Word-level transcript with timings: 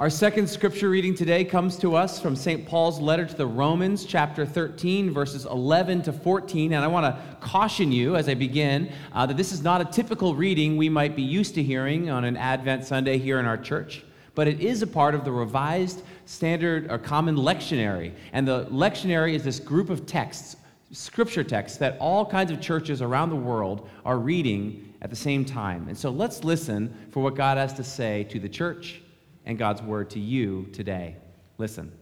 Our 0.00 0.08
second 0.08 0.48
scripture 0.48 0.88
reading 0.88 1.14
today 1.14 1.44
comes 1.44 1.76
to 1.80 1.94
us 1.94 2.18
from 2.18 2.34
St. 2.34 2.66
Paul's 2.66 2.98
letter 2.98 3.26
to 3.26 3.36
the 3.36 3.46
Romans, 3.46 4.06
chapter 4.06 4.46
13, 4.46 5.12
verses 5.12 5.44
11 5.44 6.00
to 6.04 6.12
14. 6.14 6.72
And 6.72 6.82
I 6.82 6.88
want 6.88 7.04
to 7.04 7.36
caution 7.46 7.92
you 7.92 8.16
as 8.16 8.26
I 8.26 8.32
begin 8.32 8.90
uh, 9.12 9.26
that 9.26 9.36
this 9.36 9.52
is 9.52 9.62
not 9.62 9.82
a 9.82 9.84
typical 9.84 10.34
reading 10.34 10.78
we 10.78 10.88
might 10.88 11.14
be 11.14 11.22
used 11.22 11.54
to 11.56 11.62
hearing 11.62 12.08
on 12.08 12.24
an 12.24 12.38
Advent 12.38 12.86
Sunday 12.86 13.18
here 13.18 13.40
in 13.40 13.44
our 13.44 13.58
church, 13.58 14.02
but 14.34 14.48
it 14.48 14.60
is 14.60 14.80
a 14.80 14.86
part 14.86 15.14
of 15.14 15.22
the 15.22 15.32
revised 15.32 16.02
standard 16.24 16.90
or 16.90 16.96
common 16.96 17.36
lectionary. 17.36 18.14
And 18.32 18.48
the 18.48 18.64
lectionary 18.70 19.34
is 19.34 19.44
this 19.44 19.60
group 19.60 19.90
of 19.90 20.06
texts, 20.06 20.56
scripture 20.92 21.44
texts, 21.44 21.76
that 21.76 21.98
all 21.98 22.24
kinds 22.24 22.50
of 22.50 22.58
churches 22.58 23.02
around 23.02 23.28
the 23.28 23.36
world 23.36 23.86
are 24.06 24.18
reading 24.18 24.94
at 25.02 25.10
the 25.10 25.16
same 25.16 25.44
time. 25.44 25.88
And 25.88 25.98
so 25.98 26.08
let's 26.08 26.42
listen 26.42 26.90
for 27.10 27.22
what 27.22 27.34
God 27.34 27.58
has 27.58 27.74
to 27.74 27.84
say 27.84 28.24
to 28.30 28.40
the 28.40 28.48
church 28.48 29.02
and 29.44 29.58
God's 29.58 29.82
word 29.82 30.10
to 30.10 30.20
you 30.20 30.68
today. 30.72 31.16
Listen. 31.58 31.92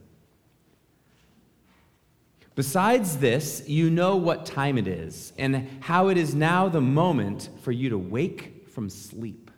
Besides 2.55 3.17
this, 3.17 3.63
you 3.67 3.89
know 3.89 4.17
what 4.17 4.45
time 4.45 4.77
it 4.77 4.87
is, 4.87 5.31
and 5.37 5.67
how 5.79 6.09
it 6.09 6.17
is 6.17 6.35
now 6.35 6.67
the 6.67 6.81
moment 6.81 7.49
for 7.61 7.71
you 7.71 7.89
to 7.89 7.97
wake 7.97 8.67
from 8.69 8.89
sleep. 8.89 9.49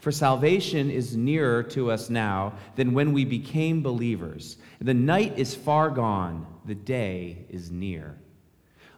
For 0.00 0.12
salvation 0.12 0.90
is 0.90 1.16
nearer 1.16 1.62
to 1.64 1.90
us 1.90 2.10
now 2.10 2.54
than 2.76 2.94
when 2.94 3.12
we 3.12 3.24
became 3.24 3.82
believers. 3.82 4.56
The 4.80 4.94
night 4.94 5.38
is 5.38 5.54
far 5.54 5.90
gone, 5.90 6.46
the 6.64 6.74
day 6.74 7.44
is 7.48 7.70
near. 7.70 8.18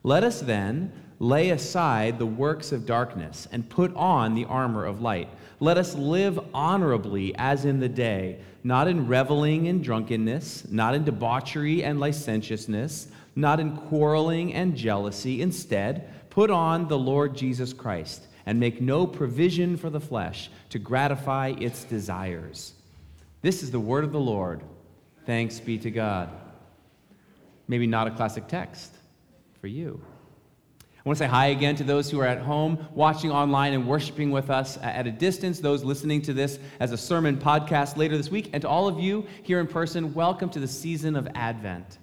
Let 0.05 0.25
us 0.25 0.41
then 0.41 0.93
lay 1.19 1.51
aside 1.51 2.19
the 2.19 2.27
works 2.27 2.73
of 2.73 2.87
darkness 2.87 3.47
and 3.53 3.69
put 3.69 3.95
on 3.95 4.35
the 4.35 4.45
armor 4.47 4.85
of 4.85 5.01
light. 5.01 5.29
Let 5.63 5.79
us 5.79 5.95
live 5.95 6.41
honorably 6.53 7.37
as 7.39 7.65
in 7.65 7.79
the 7.79 7.89
day, 7.89 8.41
not 8.65 8.89
in 8.89 9.07
reveling 9.07 9.69
and 9.69 9.81
drunkenness, 9.81 10.67
not 10.69 10.97
in 10.97 11.05
debauchery 11.05 11.85
and 11.85 12.01
licentiousness, 12.01 13.07
not 13.37 13.61
in 13.61 13.77
quarreling 13.77 14.55
and 14.55 14.77
jealousy. 14.77 15.41
Instead, 15.41 16.31
put 16.31 16.51
on 16.51 16.89
the 16.89 16.99
Lord 16.99 17.37
Jesus 17.37 17.73
Christ 17.73 18.27
and 18.45 18.59
make 18.59 18.81
no 18.81 19.07
provision 19.07 19.77
for 19.77 19.89
the 19.89 20.01
flesh 20.01 20.51
to 20.71 20.81
gratify 20.81 21.55
its 21.61 21.85
desires. 21.85 22.75
This 23.41 23.63
is 23.63 23.71
the 23.71 23.79
word 23.79 24.03
of 24.03 24.11
the 24.11 24.19
Lord. 24.19 24.65
Thanks 25.27 25.61
be 25.61 25.79
to 25.79 25.93
God. 25.93 26.31
Maybe 27.69 27.87
not 27.87 28.09
a 28.09 28.11
classic 28.11 28.49
text 28.49 28.97
for 29.61 29.69
you. 29.69 30.03
I 31.05 31.09
want 31.09 31.19
to 31.19 31.25
say 31.25 31.29
hi 31.29 31.47
again 31.47 31.75
to 31.77 31.83
those 31.83 32.09
who 32.09 32.21
are 32.21 32.27
at 32.27 32.39
home, 32.39 32.87
watching 32.95 33.33
online, 33.33 33.73
and 33.73 33.89
worshiping 33.89 34.31
with 34.31 34.51
us 34.51 34.79
at 34.83 35.05
a 35.05 35.11
distance, 35.11 35.59
those 35.59 35.83
listening 35.83 36.23
to 36.23 36.33
this 36.33 36.61
as 36.79 36.93
a 36.93 36.97
sermon 36.97 37.39
podcast 37.39 37.97
later 37.97 38.17
this 38.17 38.31
week, 38.31 38.51
and 38.53 38.63
to 38.63 38.69
all 38.69 38.87
of 38.87 39.01
you 39.01 39.27
here 39.43 39.59
in 39.59 39.67
person, 39.67 40.15
welcome 40.15 40.49
to 40.51 40.61
the 40.61 40.69
season 40.69 41.17
of 41.17 41.27
Advent. 41.35 41.99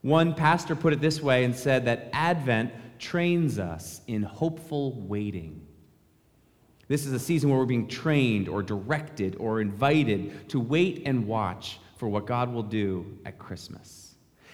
One 0.00 0.32
pastor 0.32 0.74
put 0.74 0.94
it 0.94 1.02
this 1.02 1.20
way 1.20 1.44
and 1.44 1.54
said 1.54 1.84
that 1.84 2.08
Advent 2.14 2.72
trains 2.98 3.58
us 3.58 4.00
in 4.06 4.22
hopeful 4.22 4.98
waiting. 5.02 5.66
This 6.88 7.04
is 7.04 7.12
a 7.12 7.18
season 7.18 7.50
where 7.50 7.58
we're 7.58 7.66
being 7.66 7.86
trained 7.86 8.48
or 8.48 8.62
directed 8.62 9.36
or 9.36 9.60
invited 9.60 10.48
to 10.48 10.58
wait 10.58 11.02
and 11.04 11.26
watch 11.26 11.80
for 11.98 12.08
what 12.08 12.26
God 12.26 12.50
will 12.50 12.62
do 12.62 13.18
at 13.26 13.38
Christmas. 13.38 14.11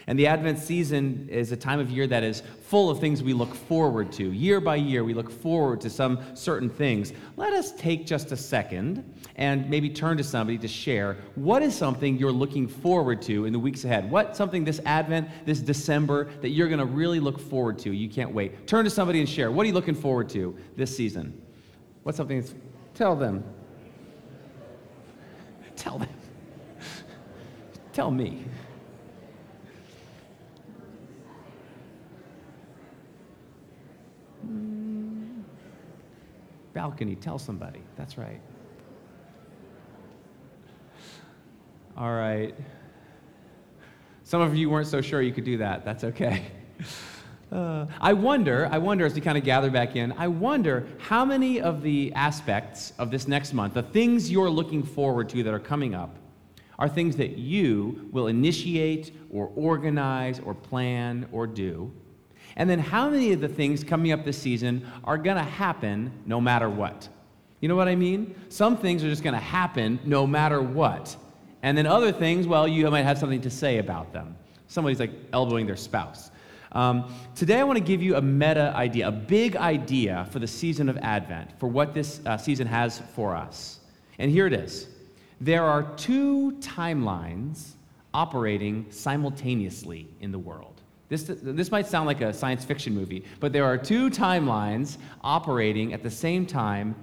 And 0.09 0.19
the 0.19 0.27
Advent 0.27 0.59
season 0.59 1.29
is 1.31 1.53
a 1.53 1.57
time 1.57 1.79
of 1.79 1.91
year 1.91 2.07
that 2.07 2.25
is 2.25 2.43
full 2.63 2.89
of 2.89 2.99
things 2.99 3.23
we 3.23 3.35
look 3.35 3.55
forward 3.55 4.11
to. 4.13 4.33
Year 4.33 4.59
by 4.59 4.77
year, 4.77 5.05
we 5.05 5.13
look 5.13 5.31
forward 5.31 5.83
to 5.83 5.91
some 5.91 6.19
certain 6.33 6.71
things. 6.71 7.13
Let 7.37 7.53
us 7.53 7.73
take 7.73 8.07
just 8.07 8.33
a 8.33 8.37
second 8.37 9.05
and 9.37 9.69
maybe 9.69 9.91
turn 9.91 10.17
to 10.17 10.25
somebody 10.25 10.57
to 10.59 10.67
share 10.67 11.19
what 11.35 11.63
is 11.63 11.77
something 11.77 12.17
you're 12.17 12.33
looking 12.33 12.67
forward 12.67 13.21
to 13.23 13.45
in 13.45 13.53
the 13.53 13.59
weeks 13.59 13.85
ahead? 13.85 14.11
What 14.11 14.35
something 14.35 14.65
this 14.65 14.81
Advent, 14.87 15.29
this 15.45 15.61
December, 15.61 16.31
that 16.41 16.49
you're 16.49 16.69
going 16.69 16.81
to 16.81 16.87
really 16.87 17.21
look 17.21 17.39
forward 17.39 17.79
to? 17.81 17.93
You 17.93 18.09
can't 18.09 18.33
wait. 18.33 18.67
Turn 18.67 18.85
to 18.87 18.91
somebody 18.91 19.21
and 19.21 19.29
share. 19.29 19.53
What 19.53 19.65
are 19.65 19.67
you 19.67 19.75
looking 19.75 19.95
forward 19.95 20.31
to 20.31 20.57
this 20.75 20.97
season? 20.97 21.39
What's 22.03 22.17
something 22.17 22.41
that's. 22.41 22.55
Tell 22.95 23.15
them. 23.15 23.45
Tell 25.77 25.99
them. 25.99 26.09
Tell 27.93 28.11
me. 28.11 28.47
Balcony, 36.79 37.17
tell 37.17 37.41
somebody. 37.41 37.83
That's 37.97 38.17
right. 38.17 38.41
All 41.97 42.13
right. 42.13 42.55
Some 44.23 44.41
of 44.41 44.55
you 44.55 44.71
weren't 44.71 44.87
so 44.87 45.01
sure 45.01 45.21
you 45.21 45.33
could 45.33 45.43
do 45.43 45.59
that. 45.59 45.85
That's 45.85 46.05
okay. 46.05 46.47
Uh, 47.51 47.87
I 47.99 48.13
wonder, 48.13 48.69
I 48.71 48.77
wonder 48.77 49.07
as 49.07 49.15
we 49.15 49.23
kind 49.23 49.39
of 49.39 49.43
gather 49.43 49.71
back 49.71 49.97
in, 49.97 50.13
I 50.19 50.29
wonder 50.29 50.87
how 50.99 51.25
many 51.25 51.63
of 51.63 51.81
the 51.81 52.13
aspects 52.13 52.93
of 52.99 53.11
this 53.11 53.27
next 53.27 53.55
month, 53.55 53.73
the 53.73 53.83
things 53.83 54.31
you're 54.31 54.51
looking 54.51 54.83
forward 54.83 55.31
to 55.31 55.43
that 55.43 55.55
are 55.55 55.59
coming 55.59 55.95
up, 55.95 56.15
are 56.79 56.91
things 56.91 57.17
that 57.17 57.39
you 57.39 58.07
will 58.13 58.27
initiate 58.27 59.13
or 59.31 59.51
organize 59.57 60.41
or 60.41 60.53
plan 60.53 61.27
or 61.33 61.47
do. 61.47 61.91
And 62.59 62.69
then 62.69 62.81
how 62.81 63.09
many 63.09 63.33
of 63.33 63.41
the 63.41 63.49
things 63.49 63.83
coming 63.83 64.13
up 64.13 64.25
this 64.25 64.37
season 64.37 64.85
are 65.05 65.17
going 65.17 65.37
to 65.37 65.43
happen 65.43 66.13
no 66.27 66.41
matter 66.41 66.69
what? 66.69 67.09
You 67.61 67.69
know 67.69 67.77
what 67.77 67.89
I 67.89 67.95
mean? 67.95 68.35
Some 68.51 68.77
things 68.77 69.03
are 69.03 69.09
just 69.09 69.23
going 69.23 69.35
to 69.35 69.41
happen 69.41 69.99
no 70.05 70.27
matter 70.27 70.61
what. 70.61 71.17
And 71.63 71.79
then 71.79 71.87
other 71.87 72.13
things, 72.13 72.47
well, 72.47 72.69
you 72.69 72.89
might 72.91 73.03
have 73.03 73.17
something 73.17 73.41
to 73.43 73.51
say 73.51 73.79
about 73.79 74.13
them. 74.13 74.37
Somebody's 74.67 75.01
like 75.01 75.13
elbowing 75.33 75.67
their 75.67 75.77
spouse. 75.77 76.31
Um, 76.73 77.13
today, 77.35 77.61
I 77.61 77.65
want 77.65 77.79
to 77.79 77.85
give 77.85 78.03
you 78.03 78.17
a 78.17 78.23
meta 78.23 78.73
idea, 78.77 79.09
a 79.09 79.13
big 79.13 79.57
idea 79.57 80.29
for 80.31 80.39
the 80.39 80.47
season 80.47 80.89
of 80.89 80.99
Advent, 80.99 81.51
for 81.59 81.69
what 81.69 81.95
this 81.95 82.21
uh, 82.27 82.37
season 82.37 82.67
has 82.67 83.01
for 83.15 83.35
us. 83.35 83.81
And 84.19 84.31
here 84.31 84.47
it 84.47 84.53
is 84.53 84.89
there 85.41 85.65
are 85.65 85.85
two 85.95 86.53
timelines 86.61 87.71
operating 88.13 88.87
simultaneously 88.91 90.09
in 90.21 90.33
the 90.33 90.39
world. 90.39 90.78
This, 91.09 91.25
this 91.27 91.71
might 91.71 91.87
sound 91.87 92.07
like 92.07 92.21
a 92.21 92.33
science 92.33 92.65
fiction 92.65 92.95
movie, 92.95 93.25
but 93.41 93.53
there 93.53 93.65
are 93.65 93.79
two 93.79 94.11
timelines 94.11 94.99
operating 95.23 95.95
at 95.95 96.03
the 96.03 96.11
same 96.11 96.45
time 96.45 96.95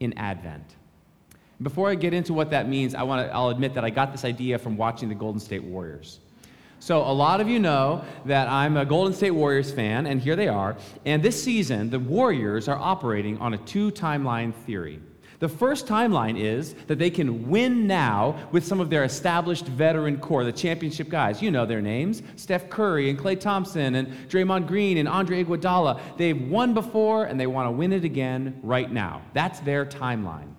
in 0.00 0.16
Advent. 0.18 0.76
Before 1.62 1.90
I 1.90 1.94
get 1.94 2.12
into 2.14 2.32
what 2.34 2.50
that 2.50 2.68
means, 2.68 2.94
I 2.94 3.02
want 3.02 3.26
to, 3.26 3.34
I'll 3.34 3.48
admit 3.50 3.74
that 3.74 3.84
I 3.84 3.90
got 3.90 4.12
this 4.12 4.24
idea 4.24 4.58
from 4.58 4.76
watching 4.76 5.08
the 5.08 5.14
Golden 5.14 5.40
State 5.40 5.62
Warriors. 5.62 6.20
So, 6.82 7.02
a 7.02 7.12
lot 7.12 7.42
of 7.42 7.48
you 7.48 7.58
know 7.58 8.02
that 8.24 8.48
I'm 8.48 8.78
a 8.78 8.86
Golden 8.86 9.12
State 9.12 9.32
Warriors 9.32 9.70
fan, 9.70 10.06
and 10.06 10.18
here 10.18 10.34
they 10.34 10.48
are. 10.48 10.78
And 11.04 11.22
this 11.22 11.42
season, 11.42 11.90
the 11.90 11.98
Warriors 11.98 12.68
are 12.68 12.78
operating 12.78 13.36
on 13.38 13.52
a 13.52 13.58
two 13.58 13.90
timeline 13.90 14.54
theory. 14.54 15.00
The 15.40 15.48
first 15.48 15.86
timeline 15.86 16.38
is 16.38 16.74
that 16.86 16.98
they 16.98 17.08
can 17.08 17.48
win 17.48 17.86
now 17.86 18.38
with 18.52 18.62
some 18.62 18.78
of 18.78 18.90
their 18.90 19.04
established 19.04 19.64
veteran 19.64 20.18
core, 20.18 20.44
the 20.44 20.52
championship 20.52 21.08
guys. 21.08 21.40
You 21.40 21.50
know 21.50 21.64
their 21.64 21.80
names 21.80 22.22
Steph 22.36 22.68
Curry 22.68 23.08
and 23.08 23.18
Klay 23.18 23.40
Thompson 23.40 23.94
and 23.94 24.08
Draymond 24.28 24.66
Green 24.66 24.98
and 24.98 25.08
Andre 25.08 25.42
Iguodala. 25.42 25.98
They've 26.18 26.40
won 26.48 26.74
before 26.74 27.24
and 27.24 27.40
they 27.40 27.46
want 27.46 27.66
to 27.68 27.70
win 27.70 27.94
it 27.94 28.04
again 28.04 28.60
right 28.62 28.92
now. 28.92 29.22
That's 29.32 29.60
their 29.60 29.86
timeline. 29.86 30.54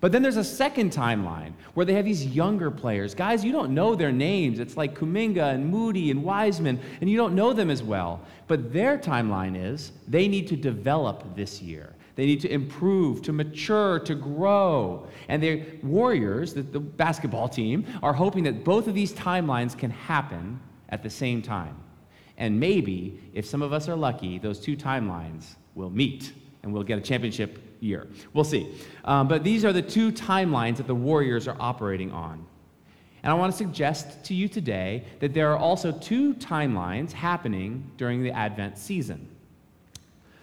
But 0.00 0.12
then 0.12 0.22
there's 0.22 0.38
a 0.38 0.44
second 0.44 0.92
timeline 0.92 1.52
where 1.74 1.84
they 1.84 1.92
have 1.92 2.06
these 2.06 2.26
younger 2.26 2.70
players. 2.70 3.14
Guys, 3.14 3.44
you 3.44 3.52
don't 3.52 3.72
know 3.72 3.94
their 3.94 4.10
names. 4.10 4.58
It's 4.58 4.78
like 4.78 4.98
Kuminga 4.98 5.54
and 5.54 5.64
Moody 5.64 6.10
and 6.10 6.24
Wiseman, 6.24 6.80
and 7.00 7.08
you 7.08 7.16
don't 7.16 7.36
know 7.36 7.52
them 7.52 7.70
as 7.70 7.84
well. 7.84 8.20
But 8.48 8.72
their 8.72 8.98
timeline 8.98 9.56
is 9.56 9.92
they 10.08 10.26
need 10.26 10.48
to 10.48 10.56
develop 10.56 11.36
this 11.36 11.62
year. 11.62 11.94
They 12.14 12.26
need 12.26 12.40
to 12.42 12.52
improve, 12.52 13.22
to 13.22 13.32
mature, 13.32 13.98
to 14.00 14.14
grow. 14.14 15.06
And 15.28 15.42
the 15.42 15.64
Warriors, 15.82 16.52
the, 16.52 16.62
the, 16.62 16.80
basketball 16.80 17.48
team, 17.48 17.86
are 18.02 18.12
hoping 18.12 18.44
that 18.44 18.64
both 18.64 18.86
of 18.86 18.94
these 18.94 19.12
timelines 19.12 19.76
can 19.76 19.90
happen 19.90 20.60
at 20.90 21.02
the 21.02 21.10
same 21.10 21.40
time. 21.40 21.76
And 22.36 22.58
maybe, 22.58 23.20
if 23.32 23.46
some 23.46 23.62
of 23.62 23.72
us 23.72 23.88
are 23.88 23.96
lucky, 23.96 24.38
those 24.38 24.60
two 24.60 24.76
timelines 24.76 25.56
will 25.74 25.90
meet 25.90 26.32
and 26.62 26.72
we'll 26.72 26.82
get 26.82 26.98
a 26.98 27.02
championship 27.02 27.58
year. 27.80 28.08
We'll 28.34 28.44
see. 28.44 28.74
Um, 29.04 29.26
but 29.26 29.42
these 29.42 29.64
are 29.64 29.72
the 29.72 29.82
two 29.82 30.12
timelines 30.12 30.76
that 30.76 30.86
the 30.86 30.94
Warriors 30.94 31.48
are 31.48 31.56
operating 31.58 32.12
on. 32.12 32.46
And 33.22 33.30
I 33.30 33.34
want 33.34 33.52
to 33.52 33.58
suggest 33.58 34.24
to 34.24 34.34
you 34.34 34.48
today 34.48 35.04
that 35.20 35.32
there 35.32 35.50
are 35.52 35.56
also 35.56 35.92
two 35.92 36.34
timelines 36.34 37.12
happening 37.12 37.90
during 37.96 38.22
the 38.22 38.32
Advent 38.32 38.76
season. 38.76 39.28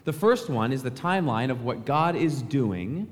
The 0.06 0.14
first 0.14 0.50
one 0.50 0.72
is 0.72 0.84
the 0.84 0.92
timeline 0.92 1.52
of 1.52 1.64
what 1.64 1.86
God 1.86 2.16
is 2.16 2.42
doing, 2.42 3.08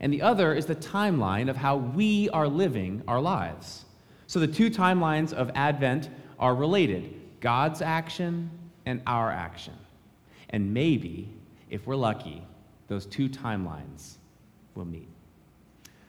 and 0.00 0.12
the 0.12 0.22
other 0.22 0.54
is 0.54 0.66
the 0.66 0.74
timeline 0.74 1.48
of 1.48 1.56
how 1.56 1.76
we 1.76 2.28
are 2.30 2.48
living 2.48 3.02
our 3.06 3.20
lives. 3.20 3.84
So 4.26 4.40
the 4.40 4.46
two 4.46 4.70
timelines 4.70 5.32
of 5.32 5.50
Advent 5.54 6.08
are 6.38 6.54
related 6.54 7.14
God's 7.40 7.82
action 7.82 8.50
and 8.86 9.02
our 9.06 9.30
action. 9.30 9.74
And 10.50 10.72
maybe, 10.72 11.28
if 11.70 11.86
we're 11.86 11.96
lucky, 11.96 12.42
those 12.88 13.06
two 13.06 13.28
timelines 13.28 14.16
will 14.74 14.84
meet. 14.84 15.08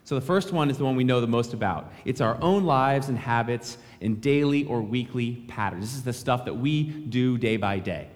So 0.06 0.16
the 0.16 0.22
first 0.22 0.52
one 0.52 0.70
is 0.70 0.78
the 0.78 0.84
one 0.84 0.96
we 0.96 1.04
know 1.04 1.22
the 1.22 1.28
most 1.28 1.54
about. 1.54 1.92
It's 2.04 2.20
our 2.20 2.38
own 2.42 2.66
lives 2.66 3.10
and 3.10 3.18
habits 3.18 3.78
in 4.02 4.20
daily 4.20 4.66
or 4.66 4.81
weekly 4.81 5.44
patterns. 5.48 5.86
This 5.86 5.96
is 5.96 6.04
the 6.04 6.14
stuff 6.14 6.46
that 6.46 6.54
we 6.54 6.84
do 6.84 7.38
day 7.38 7.58
by 7.58 7.80
day. 7.80 8.10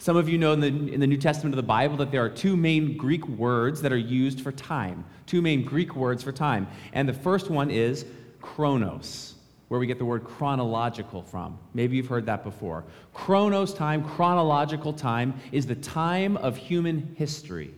Some 0.00 0.16
of 0.16 0.30
you 0.30 0.38
know 0.38 0.54
in 0.54 0.60
the, 0.60 0.68
in 0.68 0.98
the 0.98 1.06
New 1.06 1.18
Testament 1.18 1.52
of 1.52 1.58
the 1.58 1.62
Bible 1.62 1.98
that 1.98 2.10
there 2.10 2.24
are 2.24 2.30
two 2.30 2.56
main 2.56 2.96
Greek 2.96 3.28
words 3.28 3.82
that 3.82 3.92
are 3.92 3.98
used 3.98 4.40
for 4.40 4.50
time. 4.50 5.04
Two 5.26 5.42
main 5.42 5.62
Greek 5.62 5.94
words 5.94 6.22
for 6.22 6.32
time. 6.32 6.66
And 6.94 7.06
the 7.06 7.12
first 7.12 7.50
one 7.50 7.70
is 7.70 8.06
chronos, 8.40 9.34
where 9.68 9.78
we 9.78 9.86
get 9.86 9.98
the 9.98 10.06
word 10.06 10.24
chronological 10.24 11.20
from. 11.22 11.58
Maybe 11.74 11.98
you've 11.98 12.06
heard 12.06 12.24
that 12.24 12.44
before. 12.44 12.84
Chronos 13.12 13.74
time, 13.74 14.02
chronological 14.02 14.94
time, 14.94 15.34
is 15.52 15.66
the 15.66 15.74
time 15.74 16.38
of 16.38 16.56
human 16.56 17.14
history. 17.18 17.74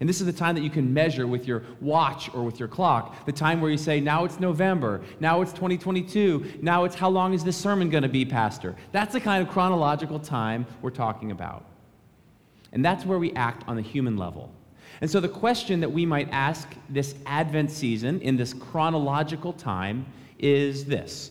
And 0.00 0.08
this 0.08 0.20
is 0.20 0.26
the 0.26 0.32
time 0.32 0.54
that 0.56 0.62
you 0.62 0.70
can 0.70 0.92
measure 0.92 1.26
with 1.26 1.46
your 1.46 1.62
watch 1.80 2.28
or 2.34 2.42
with 2.42 2.58
your 2.58 2.68
clock. 2.68 3.24
The 3.26 3.32
time 3.32 3.60
where 3.60 3.70
you 3.70 3.78
say, 3.78 4.00
now 4.00 4.24
it's 4.24 4.40
November, 4.40 5.02
now 5.20 5.40
it's 5.40 5.52
2022, 5.52 6.58
now 6.60 6.84
it's 6.84 6.96
how 6.96 7.08
long 7.08 7.32
is 7.32 7.44
this 7.44 7.56
sermon 7.56 7.90
going 7.90 8.02
to 8.02 8.08
be, 8.08 8.24
Pastor? 8.24 8.74
That's 8.92 9.12
the 9.12 9.20
kind 9.20 9.46
of 9.46 9.52
chronological 9.52 10.18
time 10.18 10.66
we're 10.82 10.90
talking 10.90 11.30
about. 11.30 11.64
And 12.72 12.84
that's 12.84 13.06
where 13.06 13.20
we 13.20 13.32
act 13.34 13.66
on 13.68 13.76
the 13.76 13.82
human 13.82 14.16
level. 14.16 14.52
And 15.00 15.10
so 15.10 15.20
the 15.20 15.28
question 15.28 15.80
that 15.80 15.90
we 15.90 16.04
might 16.04 16.28
ask 16.32 16.68
this 16.88 17.14
Advent 17.26 17.70
season 17.70 18.20
in 18.20 18.36
this 18.36 18.52
chronological 18.52 19.52
time 19.52 20.06
is 20.38 20.84
this 20.84 21.30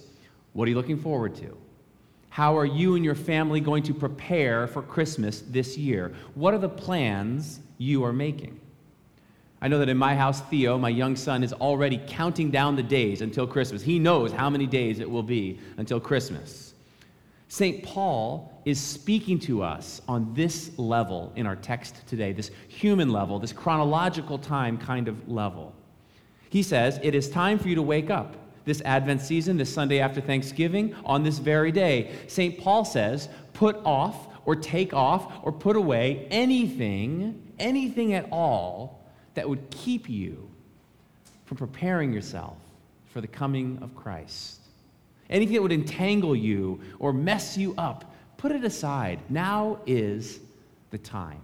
What 0.54 0.68
are 0.68 0.70
you 0.70 0.78
looking 0.78 1.00
forward 1.00 1.36
to? 1.36 1.58
How 2.30 2.58
are 2.58 2.66
you 2.66 2.96
and 2.96 3.06
your 3.06 3.14
family 3.14 3.60
going 3.60 3.84
to 3.84 3.94
prepare 3.94 4.68
for 4.68 4.82
Christmas 4.82 5.42
this 5.42 5.78
year? 5.78 6.14
What 6.34 6.54
are 6.54 6.60
the 6.60 6.70
plans 6.70 7.60
you 7.84 8.04
are 8.04 8.14
making. 8.14 8.60
I 9.62 9.68
know 9.68 9.80
that 9.80 9.90
in 9.90 9.98
my 9.98 10.16
house, 10.16 10.42
Theo, 10.42 10.78
my 10.78 10.90
young 10.90 11.16
son, 11.16 11.44
is 11.44 11.54
already 11.54 12.02
counting 12.08 12.52
down 12.52 12.76
the 12.76 12.84
days 12.84 13.22
until 13.22 13.48
Christmas. 13.48 13.82
He 13.82 14.00
knows 14.00 14.32
how 14.32 14.50
many 14.50 14.66
days 14.66 15.00
it 15.00 15.10
will 15.10 15.24
be 15.24 15.60
until 15.78 16.00
Christmas. 16.00 16.74
St. 17.48 17.84
Paul 17.84 18.62
is 18.66 18.80
speaking 18.80 19.40
to 19.40 19.62
us 19.62 20.02
on 20.08 20.34
this 20.34 20.72
level 20.78 21.32
in 21.36 21.46
our 21.46 21.56
text 21.56 22.06
today, 22.08 22.34
this 22.34 22.52
human 22.68 23.10
level, 23.10 23.40
this 23.40 23.54
chronological 23.54 24.38
time 24.38 24.78
kind 24.78 25.08
of 25.08 25.30
level. 25.30 25.74
He 26.50 26.64
says, 26.64 27.00
It 27.04 27.16
is 27.16 27.30
time 27.30 27.60
for 27.60 27.68
you 27.68 27.76
to 27.76 27.82
wake 27.82 28.10
up 28.10 28.36
this 28.66 28.82
Advent 28.82 29.22
season, 29.22 29.58
this 29.58 29.74
Sunday 29.74 30.00
after 30.00 30.20
Thanksgiving, 30.20 30.96
on 31.06 31.24
this 31.24 31.38
very 31.38 31.72
day. 31.72 32.12
St. 32.28 32.58
Paul 32.58 32.86
says, 32.86 33.30
Put 33.54 33.78
off 33.86 34.28
or 34.46 34.56
take 34.56 34.94
off 34.94 35.32
or 35.44 35.52
put 35.52 35.76
away 35.76 36.28
anything 36.32 37.53
anything 37.60 38.14
at 38.14 38.28
all 38.32 39.04
that 39.36 39.48
would 39.48 39.70
keep 39.70 40.10
you 40.10 40.50
from 41.46 41.58
preparing 41.58 42.14
yourself 42.14 42.58
for 43.08 43.22
the 43.22 43.28
coming 43.28 43.80
of 43.82 43.96
Christ. 43.96 44.60
Anything 45.30 45.56
that 45.56 45.62
would 45.62 45.72
entangle 45.72 46.36
you 46.36 46.82
or 47.00 47.14
mess 47.14 47.58
you 47.58 47.74
up, 47.78 48.14
put 48.38 48.52
it 48.52 48.64
aside. 48.64 49.20
Now 49.30 49.80
is 49.86 50.40
the 50.92 50.98
time. 50.98 51.42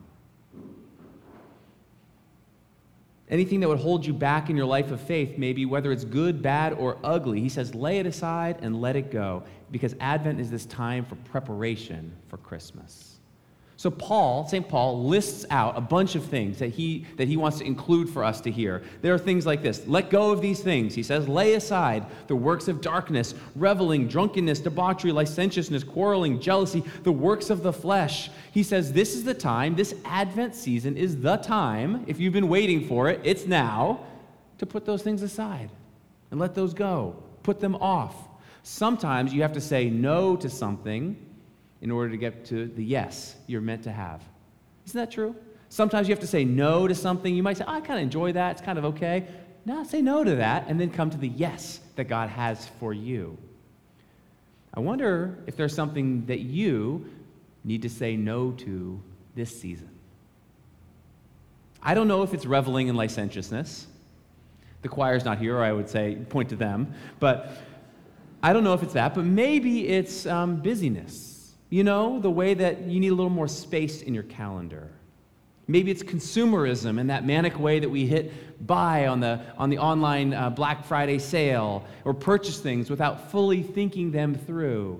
Anything 3.29 3.59
that 3.59 3.67
would 3.67 3.79
hold 3.79 4.05
you 4.05 4.13
back 4.13 4.49
in 4.49 4.57
your 4.57 4.65
life 4.65 4.89
of 4.89 4.99
faith, 4.99 5.37
maybe 5.37 5.65
whether 5.65 5.91
it's 5.91 6.03
good, 6.03 6.41
bad, 6.41 6.73
or 6.73 6.97
ugly, 7.03 7.39
he 7.39 7.49
says, 7.49 7.75
lay 7.75 7.99
it 7.99 8.07
aside 8.07 8.57
and 8.61 8.81
let 8.81 8.95
it 8.95 9.11
go 9.11 9.43
because 9.71 9.95
Advent 9.99 10.39
is 10.39 10.49
this 10.49 10.65
time 10.65 11.05
for 11.05 11.15
preparation 11.15 12.11
for 12.27 12.37
Christmas. 12.37 13.17
So 13.79 13.89
Paul, 13.89 14.45
St. 14.45 14.67
Paul 14.67 15.05
lists 15.05 15.45
out 15.49 15.77
a 15.77 15.79
bunch 15.79 16.15
of 16.15 16.25
things 16.25 16.59
that 16.59 16.71
he 16.71 17.05
that 17.15 17.29
he 17.29 17.37
wants 17.37 17.59
to 17.59 17.63
include 17.63 18.09
for 18.09 18.25
us 18.25 18.41
to 18.41 18.51
hear. 18.51 18.83
There 19.01 19.13
are 19.13 19.17
things 19.17 19.45
like 19.45 19.61
this. 19.61 19.87
Let 19.87 20.09
go 20.09 20.31
of 20.31 20.41
these 20.41 20.59
things. 20.59 20.93
He 20.93 21.01
says, 21.01 21.29
lay 21.29 21.53
aside 21.53 22.05
the 22.27 22.35
works 22.35 22.67
of 22.67 22.81
darkness, 22.81 23.35
reveling, 23.55 24.09
drunkenness, 24.09 24.59
debauchery, 24.59 25.13
licentiousness, 25.13 25.85
quarreling, 25.85 26.41
jealousy, 26.41 26.83
the 27.03 27.13
works 27.13 27.49
of 27.49 27.63
the 27.63 27.71
flesh. 27.71 28.29
He 28.51 28.63
says 28.63 28.91
this 28.91 29.15
is 29.15 29.23
the 29.23 29.33
time, 29.33 29.75
this 29.75 29.95
Advent 30.03 30.55
season 30.55 30.97
is 30.97 31.21
the 31.21 31.37
time, 31.37 32.03
if 32.05 32.19
you've 32.19 32.33
been 32.33 32.49
waiting 32.49 32.85
for 32.85 33.07
it, 33.07 33.21
it's 33.23 33.45
now 33.45 34.01
to 34.57 34.65
put 34.65 34.85
those 34.85 35.03
things 35.03 35.21
aside 35.21 35.69
and 36.31 36.39
let 36.41 36.53
those 36.53 36.73
go. 36.73 37.15
Put 37.43 37.61
them 37.61 37.75
off. 37.75 38.27
Sometimes 38.61 39.33
you 39.33 39.41
have 39.41 39.53
to 39.53 39.61
say 39.61 39.89
no 39.89 40.35
to 40.35 40.49
something 40.49 41.15
in 41.81 41.91
order 41.91 42.09
to 42.09 42.17
get 42.17 42.45
to 42.45 42.67
the 42.67 42.83
yes 42.83 43.35
you're 43.47 43.61
meant 43.61 43.83
to 43.83 43.91
have. 43.91 44.21
Isn't 44.85 44.99
that 44.99 45.11
true? 45.11 45.35
Sometimes 45.69 46.07
you 46.07 46.13
have 46.13 46.21
to 46.21 46.27
say 46.27 46.43
no 46.43 46.87
to 46.87 46.95
something. 46.95 47.33
You 47.33 47.43
might 47.43 47.57
say, 47.57 47.63
oh, 47.67 47.71
I 47.71 47.79
kind 47.79 47.99
of 47.99 48.03
enjoy 48.03 48.33
that. 48.33 48.53
It's 48.53 48.61
kind 48.61 48.77
of 48.79 48.85
okay. 48.85 49.27
No, 49.65 49.83
say 49.83 50.01
no 50.01 50.23
to 50.23 50.35
that 50.37 50.65
and 50.67 50.79
then 50.79 50.89
come 50.89 51.09
to 51.11 51.17
the 51.17 51.27
yes 51.27 51.79
that 51.95 52.05
God 52.05 52.29
has 52.29 52.67
for 52.79 52.93
you. 52.93 53.37
I 54.73 54.79
wonder 54.79 55.37
if 55.47 55.55
there's 55.55 55.75
something 55.75 56.25
that 56.25 56.39
you 56.39 57.09
need 57.63 57.83
to 57.83 57.89
say 57.89 58.15
no 58.15 58.51
to 58.51 58.99
this 59.35 59.59
season. 59.59 59.89
I 61.81 61.93
don't 61.93 62.07
know 62.07 62.23
if 62.23 62.33
it's 62.33 62.45
reveling 62.45 62.87
in 62.87 62.95
licentiousness. 62.95 63.87
The 64.81 64.89
choir's 64.89 65.25
not 65.25 65.37
here, 65.37 65.57
or 65.57 65.63
I 65.63 65.71
would 65.71 65.89
say 65.89 66.15
point 66.15 66.49
to 66.49 66.55
them. 66.55 66.93
But 67.19 67.51
I 68.41 68.53
don't 68.53 68.63
know 68.63 68.73
if 68.73 68.83
it's 68.83 68.93
that, 68.93 69.13
but 69.13 69.25
maybe 69.25 69.87
it's 69.87 70.25
um, 70.25 70.61
busyness 70.61 71.28
you 71.69 71.83
know, 71.83 72.19
the 72.19 72.31
way 72.31 72.53
that 72.53 72.81
you 72.81 72.99
need 72.99 73.09
a 73.09 73.15
little 73.15 73.29
more 73.29 73.47
space 73.47 74.01
in 74.01 74.13
your 74.13 74.23
calendar. 74.23 74.89
Maybe 75.67 75.91
it's 75.91 76.01
consumerism 76.01 76.99
and 76.99 77.11
that 77.11 77.25
manic 77.25 77.59
way 77.59 77.79
that 77.79 77.89
we 77.89 78.07
hit 78.07 78.65
buy 78.65 79.05
on 79.05 79.19
the, 79.19 79.39
on 79.55 79.69
the 79.69 79.77
online 79.77 80.33
uh, 80.33 80.49
Black 80.49 80.83
Friday 80.83 81.19
sale 81.19 81.85
or 82.05 82.13
purchase 82.13 82.59
things 82.59 82.89
without 82.89 83.29
fully 83.31 83.61
thinking 83.61 84.11
them 84.11 84.33
through. 84.33 84.99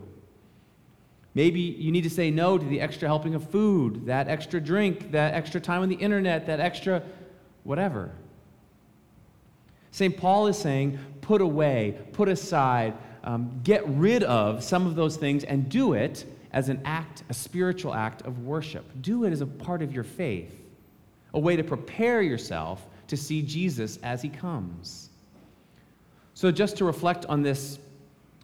Maybe 1.34 1.60
you 1.60 1.92
need 1.92 2.04
to 2.04 2.10
say 2.10 2.30
no 2.30 2.58
to 2.58 2.66
the 2.66 2.82
extra 2.82 3.08
helping 3.08 3.34
of 3.34 3.50
food, 3.50 4.06
that 4.06 4.28
extra 4.28 4.62
drink, 4.62 5.12
that 5.12 5.34
extra 5.34 5.60
time 5.60 5.82
on 5.82 5.90
the 5.90 5.96
internet, 5.96 6.46
that 6.46 6.60
extra 6.60 7.02
whatever. 7.64 8.12
St. 9.92 10.16
Paul 10.16 10.48
is 10.48 10.58
saying, 10.58 11.00
put 11.22 11.42
away, 11.42 11.98
put 12.14 12.30
aside, 12.30 12.94
um, 13.24 13.60
get 13.64 13.88
rid 13.88 14.24
of 14.24 14.64
some 14.64 14.86
of 14.86 14.96
those 14.96 15.18
things 15.18 15.44
and 15.44 15.68
do 15.68 15.94
it 15.94 16.26
as 16.52 16.70
an 16.70 16.82
act, 16.86 17.24
a 17.30 17.34
spiritual 17.34 17.94
act 17.94 18.24
of 18.24 18.40
worship. 18.40 18.86
Do 19.02 19.26
it 19.26 19.32
as 19.32 19.42
a 19.42 19.46
part 19.46 19.82
of 19.82 19.94
your 19.94 20.04
faith, 20.04 20.54
a 21.34 21.40
way 21.40 21.56
to 21.56 21.64
prepare 21.64 22.22
yourself 22.22 22.86
to 23.08 23.18
see 23.18 23.42
Jesus 23.42 23.98
as 24.04 24.22
he 24.22 24.30
comes. 24.30 25.10
So, 26.34 26.52
just 26.52 26.78
to 26.78 26.86
reflect 26.86 27.26
on 27.26 27.42
this, 27.42 27.80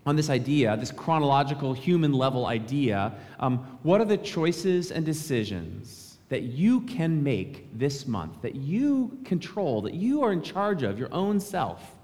on 0.06 0.16
this 0.16 0.30
idea, 0.30 0.76
this 0.78 0.92
chronological, 0.92 1.74
human 1.74 2.12
level 2.12 2.46
idea, 2.46 3.14
um, 3.40 3.60
what 3.84 4.02
are 4.02 4.06
the 4.06 4.18
choices 4.18 4.92
and 4.92 5.06
decisions 5.06 6.18
that 6.30 6.44
you 6.44 6.82
can 6.82 7.24
make 7.24 7.68
this 7.78 8.08
month, 8.08 8.42
that 8.42 8.56
you 8.56 9.18
control, 9.24 9.82
that 9.82 9.94
you 9.94 10.24
are 10.24 10.34
in 10.34 10.42
charge 10.42 10.84
of 10.84 11.00
your 11.00 11.14
own 11.14 11.40
self, 11.40 11.96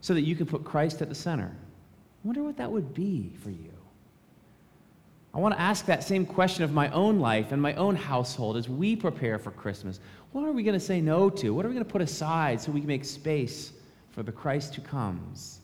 so 0.00 0.12
that 0.12 0.22
you 0.22 0.36
can 0.36 0.46
put 0.46 0.64
Christ 0.64 1.00
at 1.00 1.08
the 1.08 1.14
center? 1.14 1.50
I 1.52 2.28
wonder 2.28 2.42
what 2.42 2.56
that 2.58 2.70
would 2.70 2.92
be 2.92 3.32
for 3.42 3.50
you. 3.50 3.71
I 5.34 5.38
want 5.38 5.54
to 5.54 5.60
ask 5.60 5.86
that 5.86 6.04
same 6.04 6.26
question 6.26 6.62
of 6.62 6.72
my 6.72 6.90
own 6.90 7.18
life 7.18 7.52
and 7.52 7.62
my 7.62 7.74
own 7.74 7.96
household 7.96 8.56
as 8.56 8.68
we 8.68 8.94
prepare 8.94 9.38
for 9.38 9.50
Christmas. 9.50 9.98
What 10.32 10.44
are 10.44 10.52
we 10.52 10.62
going 10.62 10.78
to 10.78 10.84
say 10.84 11.00
no 11.00 11.30
to? 11.30 11.54
What 11.54 11.64
are 11.64 11.68
we 11.68 11.74
going 11.74 11.86
to 11.86 11.90
put 11.90 12.02
aside 12.02 12.60
so 12.60 12.70
we 12.70 12.80
can 12.80 12.88
make 12.88 13.04
space 13.04 13.72
for 14.10 14.22
the 14.22 14.32
Christ 14.32 14.74
who 14.74 14.82
comes? 14.82 15.60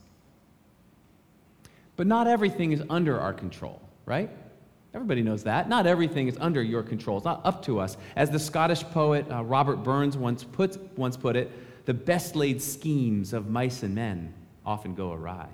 But 1.97 2.07
not 2.07 2.27
everything 2.27 2.73
is 2.73 2.83
under 2.89 3.21
our 3.21 3.35
control, 3.35 3.83
right? 4.07 4.31
Everybody 4.95 5.23
knows 5.23 5.45
that. 5.45 5.69
Not 5.69 5.87
everything 5.87 6.29
is 6.29 6.39
under 6.41 6.63
your 6.63 6.83
control. 6.83 7.19
It's 7.19 7.27
not 7.27 7.45
up 7.45 7.63
to 7.65 7.79
us. 7.79 7.99
As 8.17 8.31
the 8.31 8.39
Scottish 8.39 8.83
poet 8.85 9.27
uh, 9.31 9.45
Robert 9.45 9.83
Burns 9.85 10.17
once 10.17 10.45
put, 10.45 10.79
once 10.97 11.17
put 11.17 11.37
it, 11.37 11.51
the 11.85 11.93
best 11.93 12.35
laid 12.37 12.63
schemes 12.63 13.35
of 13.35 13.51
mice 13.51 13.83
and 13.83 13.95
men 13.95 14.33
often 14.65 14.95
go 14.95 15.13
awry. 15.13 15.49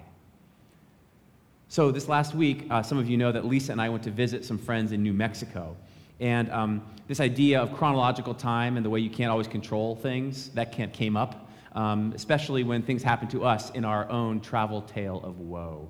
So, 1.75 1.91
this 1.91 2.07
last 2.07 2.37
week, 2.37 2.69
uh, 2.71 2.85
some 2.85 2.99
of 2.99 3.11
you 3.11 3.17
know 3.17 3.33
that 3.33 3.47
Lisa 3.47 3.73
and 3.73 3.81
I 3.81 3.89
went 3.89 4.05
to 4.05 4.11
visit 4.13 4.45
some 4.45 4.59
friends 4.59 4.93
in 4.93 5.03
New 5.03 5.13
Mexico. 5.13 5.77
And 6.21 6.49
um, 6.53 6.83
this 7.09 7.19
idea 7.19 7.61
of 7.61 7.75
chronological 7.75 8.33
time 8.33 8.77
and 8.77 8.87
the 8.87 8.91
way 8.91 9.01
you 9.01 9.11
can't 9.11 9.29
always 9.29 9.49
control 9.49 9.97
things, 9.97 10.51
that 10.51 10.71
came 10.71 11.17
up, 11.17 11.51
um, 11.73 12.13
especially 12.15 12.63
when 12.63 12.83
things 12.83 13.03
happen 13.03 13.27
to 13.27 13.45
us 13.45 13.71
in 13.71 13.85
our 13.85 14.09
own 14.09 14.41
travel 14.41 14.83
tale 14.83 15.21
of 15.25 15.41
woe. 15.41 15.89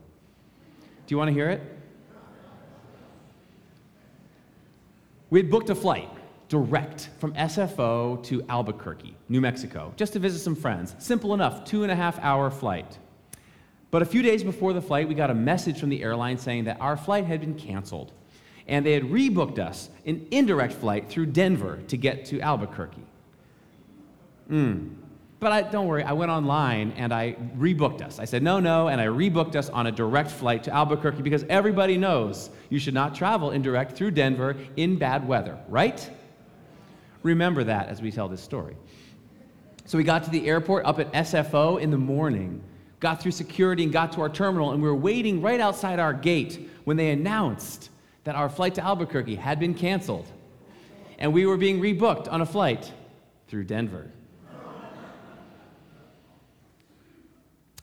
Do 1.06 1.14
you 1.14 1.18
want 1.18 1.28
to 1.28 1.34
hear 1.34 1.50
it? 1.50 1.60
We 5.28 5.38
had 5.38 5.50
booked 5.50 5.68
a 5.68 5.74
flight 5.74 6.08
direct 6.48 7.10
from 7.18 7.34
SFO 7.34 8.24
to 8.24 8.42
Albuquerque, 8.48 9.14
New 9.28 9.42
Mexico, 9.42 9.92
just 9.96 10.14
to 10.14 10.18
visit 10.18 10.38
some 10.38 10.56
friends. 10.56 10.94
Simple 10.98 11.34
enough, 11.34 11.66
two 11.66 11.82
and 11.82 11.92
a 11.92 11.94
half 11.94 12.18
hour 12.20 12.50
flight. 12.50 12.96
But 13.94 14.02
a 14.02 14.06
few 14.06 14.22
days 14.22 14.42
before 14.42 14.72
the 14.72 14.82
flight, 14.82 15.06
we 15.06 15.14
got 15.14 15.30
a 15.30 15.34
message 15.36 15.78
from 15.78 15.88
the 15.88 16.02
airline 16.02 16.36
saying 16.36 16.64
that 16.64 16.80
our 16.80 16.96
flight 16.96 17.26
had 17.26 17.38
been 17.38 17.54
canceled. 17.54 18.10
And 18.66 18.84
they 18.84 18.92
had 18.92 19.04
rebooked 19.04 19.60
us 19.60 19.88
an 20.04 20.26
indirect 20.32 20.72
flight 20.72 21.08
through 21.08 21.26
Denver 21.26 21.78
to 21.86 21.96
get 21.96 22.24
to 22.24 22.40
Albuquerque. 22.40 23.04
Mm. 24.50 24.96
But 25.38 25.52
I, 25.52 25.62
don't 25.62 25.86
worry, 25.86 26.02
I 26.02 26.12
went 26.12 26.32
online 26.32 26.90
and 26.96 27.14
I 27.14 27.36
rebooked 27.56 28.02
us. 28.02 28.18
I 28.18 28.24
said, 28.24 28.42
no, 28.42 28.58
no, 28.58 28.88
and 28.88 29.00
I 29.00 29.06
rebooked 29.06 29.54
us 29.54 29.70
on 29.70 29.86
a 29.86 29.92
direct 29.92 30.32
flight 30.32 30.64
to 30.64 30.74
Albuquerque 30.74 31.22
because 31.22 31.44
everybody 31.48 31.96
knows 31.96 32.50
you 32.70 32.80
should 32.80 32.94
not 32.94 33.14
travel 33.14 33.52
indirect 33.52 33.92
through 33.92 34.10
Denver 34.10 34.56
in 34.74 34.98
bad 34.98 35.28
weather, 35.28 35.56
right? 35.68 36.10
Remember 37.22 37.62
that 37.62 37.86
as 37.90 38.02
we 38.02 38.10
tell 38.10 38.26
this 38.26 38.42
story. 38.42 38.76
So 39.84 39.96
we 39.96 40.02
got 40.02 40.24
to 40.24 40.30
the 40.30 40.48
airport 40.48 40.84
up 40.84 40.98
at 40.98 41.12
SFO 41.12 41.80
in 41.80 41.92
the 41.92 41.96
morning, 41.96 42.60
got 43.00 43.20
through 43.20 43.32
security 43.32 43.82
and 43.82 43.92
got 43.92 44.12
to 44.12 44.20
our 44.20 44.28
terminal, 44.28 44.72
and 44.72 44.82
we 44.82 44.88
were 44.88 44.94
waiting 44.94 45.42
right 45.42 45.60
outside 45.60 45.98
our 45.98 46.12
gate 46.12 46.70
when 46.84 46.96
they 46.96 47.10
announced 47.10 47.90
that 48.24 48.34
our 48.34 48.48
flight 48.48 48.74
to 48.74 48.82
Albuquerque 48.82 49.34
had 49.34 49.60
been 49.60 49.74
canceled. 49.74 50.26
And 51.18 51.32
we 51.32 51.46
were 51.46 51.56
being 51.56 51.80
rebooked 51.80 52.30
on 52.32 52.40
a 52.40 52.46
flight 52.46 52.90
through 53.48 53.64
Denver. 53.64 54.10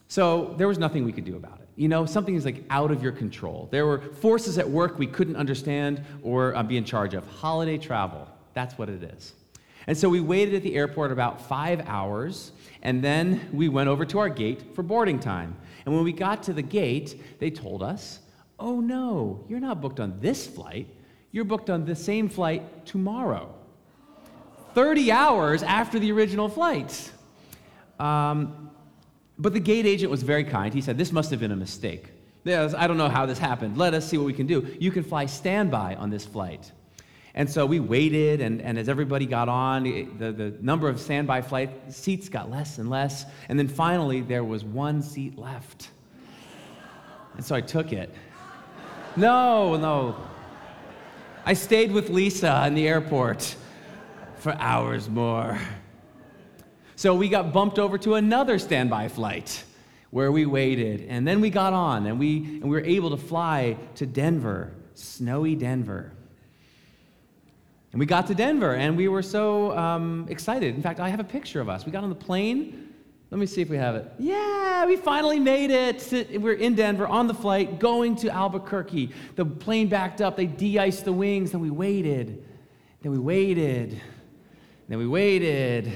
So 0.08 0.56
there 0.58 0.68
was 0.68 0.78
nothing 0.78 1.06
we 1.06 1.14
could 1.14 1.24
do 1.24 1.38
about 1.38 1.60
it. 1.62 1.70
You 1.78 1.88
know, 1.88 2.06
something 2.06 2.36
is 2.36 2.44
like 2.44 2.66
out 2.70 2.92
of 2.92 3.02
your 3.02 3.14
control. 3.14 3.70
There 3.72 3.86
were 3.86 4.00
forces 4.00 4.58
at 4.58 4.70
work 4.70 5.00
we 5.00 5.08
couldn't 5.08 5.38
understand 5.38 6.04
or 6.22 6.54
uh, 6.54 6.64
be 6.64 6.76
in 6.76 6.84
charge 6.84 7.14
of. 7.14 7.26
Holiday 7.28 7.78
travel, 7.78 8.28
that's 8.54 8.78
what 8.78 8.90
it 8.90 9.04
is. 9.04 9.34
And 9.92 9.98
so 9.98 10.08
we 10.08 10.22
waited 10.22 10.56
at 10.56 10.64
the 10.64 10.76
airport 10.76 11.12
about 11.12 11.50
five 11.50 11.86
hours, 11.86 12.54
and 12.82 13.04
then 13.04 13.50
we 13.52 13.68
went 13.68 13.90
over 13.90 14.06
to 14.06 14.20
our 14.20 14.30
gate 14.30 14.74
for 14.74 14.84
boarding 14.84 15.20
time. 15.20 15.54
And 15.86 15.94
when 15.94 16.06
we 16.06 16.14
got 16.14 16.44
to 16.44 16.54
the 16.54 16.62
gate, 16.62 17.22
they 17.40 17.50
told 17.52 17.84
us, 17.84 18.20
oh 18.58 18.80
no, 18.80 19.44
you're 19.50 19.60
not 19.60 19.82
booked 19.82 20.00
on 20.00 20.18
this 20.22 20.48
flight. 20.48 20.88
You're 21.34 21.44
booked 21.44 21.70
on 21.70 21.84
the 21.84 21.94
same 21.94 22.30
flight 22.30 22.86
tomorrow. 22.86 23.54
30 24.76 25.12
hours 25.12 25.62
after 25.62 26.00
the 26.00 26.10
original 26.14 26.48
flight. 26.48 27.12
Um, 28.00 28.72
but 29.38 29.52
the 29.52 29.60
gate 29.60 29.86
agent 29.86 30.10
was 30.10 30.24
very 30.24 30.46
kind. 30.46 30.74
He 30.74 30.80
said, 30.80 30.98
This 30.98 31.12
must 31.12 31.32
have 31.32 31.42
been 31.42 31.52
a 31.52 31.58
mistake. 31.58 32.14
I 32.46 32.88
don't 32.88 32.96
know 32.96 33.10
how 33.10 33.26
this 33.26 33.40
happened. 33.40 33.78
Let 33.78 33.94
us 33.94 34.08
see 34.08 34.18
what 34.18 34.26
we 34.26 34.32
can 34.32 34.48
do. 34.48 34.74
You 34.80 34.90
can 34.90 35.04
fly 35.04 35.26
standby 35.26 35.96
on 35.96 36.10
this 36.10 36.26
flight. 36.26 36.72
And 37.34 37.50
so 37.50 37.66
we 37.66 37.80
waited, 37.80 38.42
and, 38.42 38.62
and 38.62 38.78
as 38.78 38.90
everybody 38.90 39.26
got 39.26 39.48
on, 39.48 39.84
the, 39.84 40.32
the 40.32 40.54
number 40.62 40.90
of 40.90 41.00
standby 41.00 41.42
flight 41.42 41.94
seats 41.94 42.28
got 42.28 42.50
less 42.50 42.78
and 42.78 42.90
less. 42.90 43.26
And 43.48 43.58
then 43.58 43.70
finally, 43.70 44.22
there 44.22 44.44
was 44.44 44.66
one 44.66 45.02
seat 45.02 45.38
left. 45.38 45.92
And 47.36 47.46
so 47.46 47.56
I 47.56 47.62
took 47.62 47.94
it. 47.94 48.14
No, 49.16 49.78
no. 49.78 50.16
I 51.46 51.54
stayed 51.54 51.92
with 51.92 52.10
Lisa 52.10 52.66
in 52.68 52.76
the 52.76 52.88
airport 52.88 53.56
for 54.38 54.54
hours 54.54 55.10
more. 55.10 55.58
So 56.96 57.16
we 57.16 57.30
got 57.30 57.54
bumped 57.54 57.80
over 57.80 57.98
to 58.00 58.16
another 58.16 58.60
standby 58.60 59.08
flight 59.08 59.64
where 60.12 60.32
we 60.32 60.46
waited. 60.46 61.06
And 61.08 61.28
then 61.28 61.42
we 61.42 61.50
got 61.50 61.74
on 61.74 62.06
and 62.06 62.20
we, 62.20 62.38
and 62.38 62.64
we 62.64 62.70
were 62.70 62.86
able 62.86 63.10
to 63.12 63.18
fly 63.18 63.78
to 63.96 64.06
Denver, 64.06 64.74
snowy 64.94 65.56
Denver. 65.56 66.12
And 67.92 68.00
we 68.00 68.06
got 68.06 68.28
to 68.28 68.36
Denver 68.36 68.76
and 68.76 68.96
we 68.96 69.08
were 69.08 69.22
so 69.22 69.78
um, 69.78 70.26
excited. 70.30 70.76
In 70.76 70.82
fact, 70.82 71.00
I 71.00 71.10
have 71.10 71.20
a 71.20 71.26
picture 71.26 71.60
of 71.60 71.68
us. 71.68 71.86
We 71.86 71.92
got 71.92 72.04
on 72.04 72.10
the 72.10 72.16
plane. 72.16 72.94
Let 73.32 73.40
me 73.40 73.46
see 73.46 73.62
if 73.62 73.70
we 73.70 73.78
have 73.78 73.96
it. 73.96 74.12
Yeah, 74.20 74.86
we 74.86 74.98
finally 74.98 75.40
made 75.40 75.72
it. 75.72 76.42
We're 76.42 76.54
in 76.54 76.76
Denver 76.76 77.08
on 77.08 77.28
the 77.28 77.34
flight 77.34 77.80
going 77.80 78.16
to 78.18 78.30
Albuquerque. 78.30 79.12
The 79.36 79.46
plane 79.46 79.88
backed 79.88 80.22
up. 80.22 80.36
They 80.36 80.48
de 80.48 80.80
iced 80.80 81.06
the 81.06 81.14
wings. 81.14 81.52
Then 81.52 81.62
we 81.62 81.70
waited. 81.70 82.46
Then 83.02 83.12
we 83.12 83.18
waited. 83.18 84.02
Then 84.88 84.98
we 84.98 85.08
waited. 85.08 85.94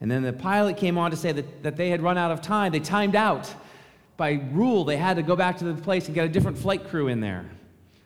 And 0.00 0.10
then 0.10 0.22
the 0.22 0.32
pilot 0.32 0.76
came 0.76 0.98
on 0.98 1.10
to 1.10 1.16
say 1.16 1.32
that, 1.32 1.62
that 1.62 1.76
they 1.76 1.88
had 1.90 2.02
run 2.02 2.18
out 2.18 2.30
of 2.30 2.40
time. 2.40 2.72
They 2.72 2.80
timed 2.80 3.16
out. 3.16 3.52
By 4.16 4.32
rule, 4.52 4.84
they 4.84 4.96
had 4.96 5.16
to 5.16 5.22
go 5.22 5.34
back 5.34 5.58
to 5.58 5.64
the 5.64 5.80
place 5.80 6.06
and 6.06 6.14
get 6.14 6.24
a 6.24 6.28
different 6.28 6.58
flight 6.58 6.88
crew 6.88 7.08
in 7.08 7.20
there. 7.20 7.46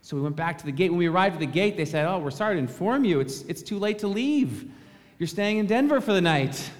So 0.04 0.16
we 0.16 0.23
went 0.23 0.35
back 0.35 0.59
to 0.59 0.64
the 0.64 0.73
gate. 0.73 0.90
When 0.90 0.99
we 0.99 1.06
arrived 1.06 1.35
at 1.35 1.40
the 1.40 1.47
gate, 1.47 1.76
they 1.76 1.85
said, 1.85 2.06
Oh, 2.06 2.18
we're 2.18 2.32
sorry 2.32 2.56
to 2.56 2.59
inform 2.59 3.04
you, 3.04 3.21
it's, 3.21 3.42
it's 3.42 3.62
too 3.62 3.78
late 3.78 4.00
to 4.00 4.09
leave. 4.09 4.68
You're 5.18 5.28
staying 5.28 5.59
in 5.59 5.66
Denver 5.66 6.00
for 6.00 6.12
the 6.12 6.21
night. 6.21 6.71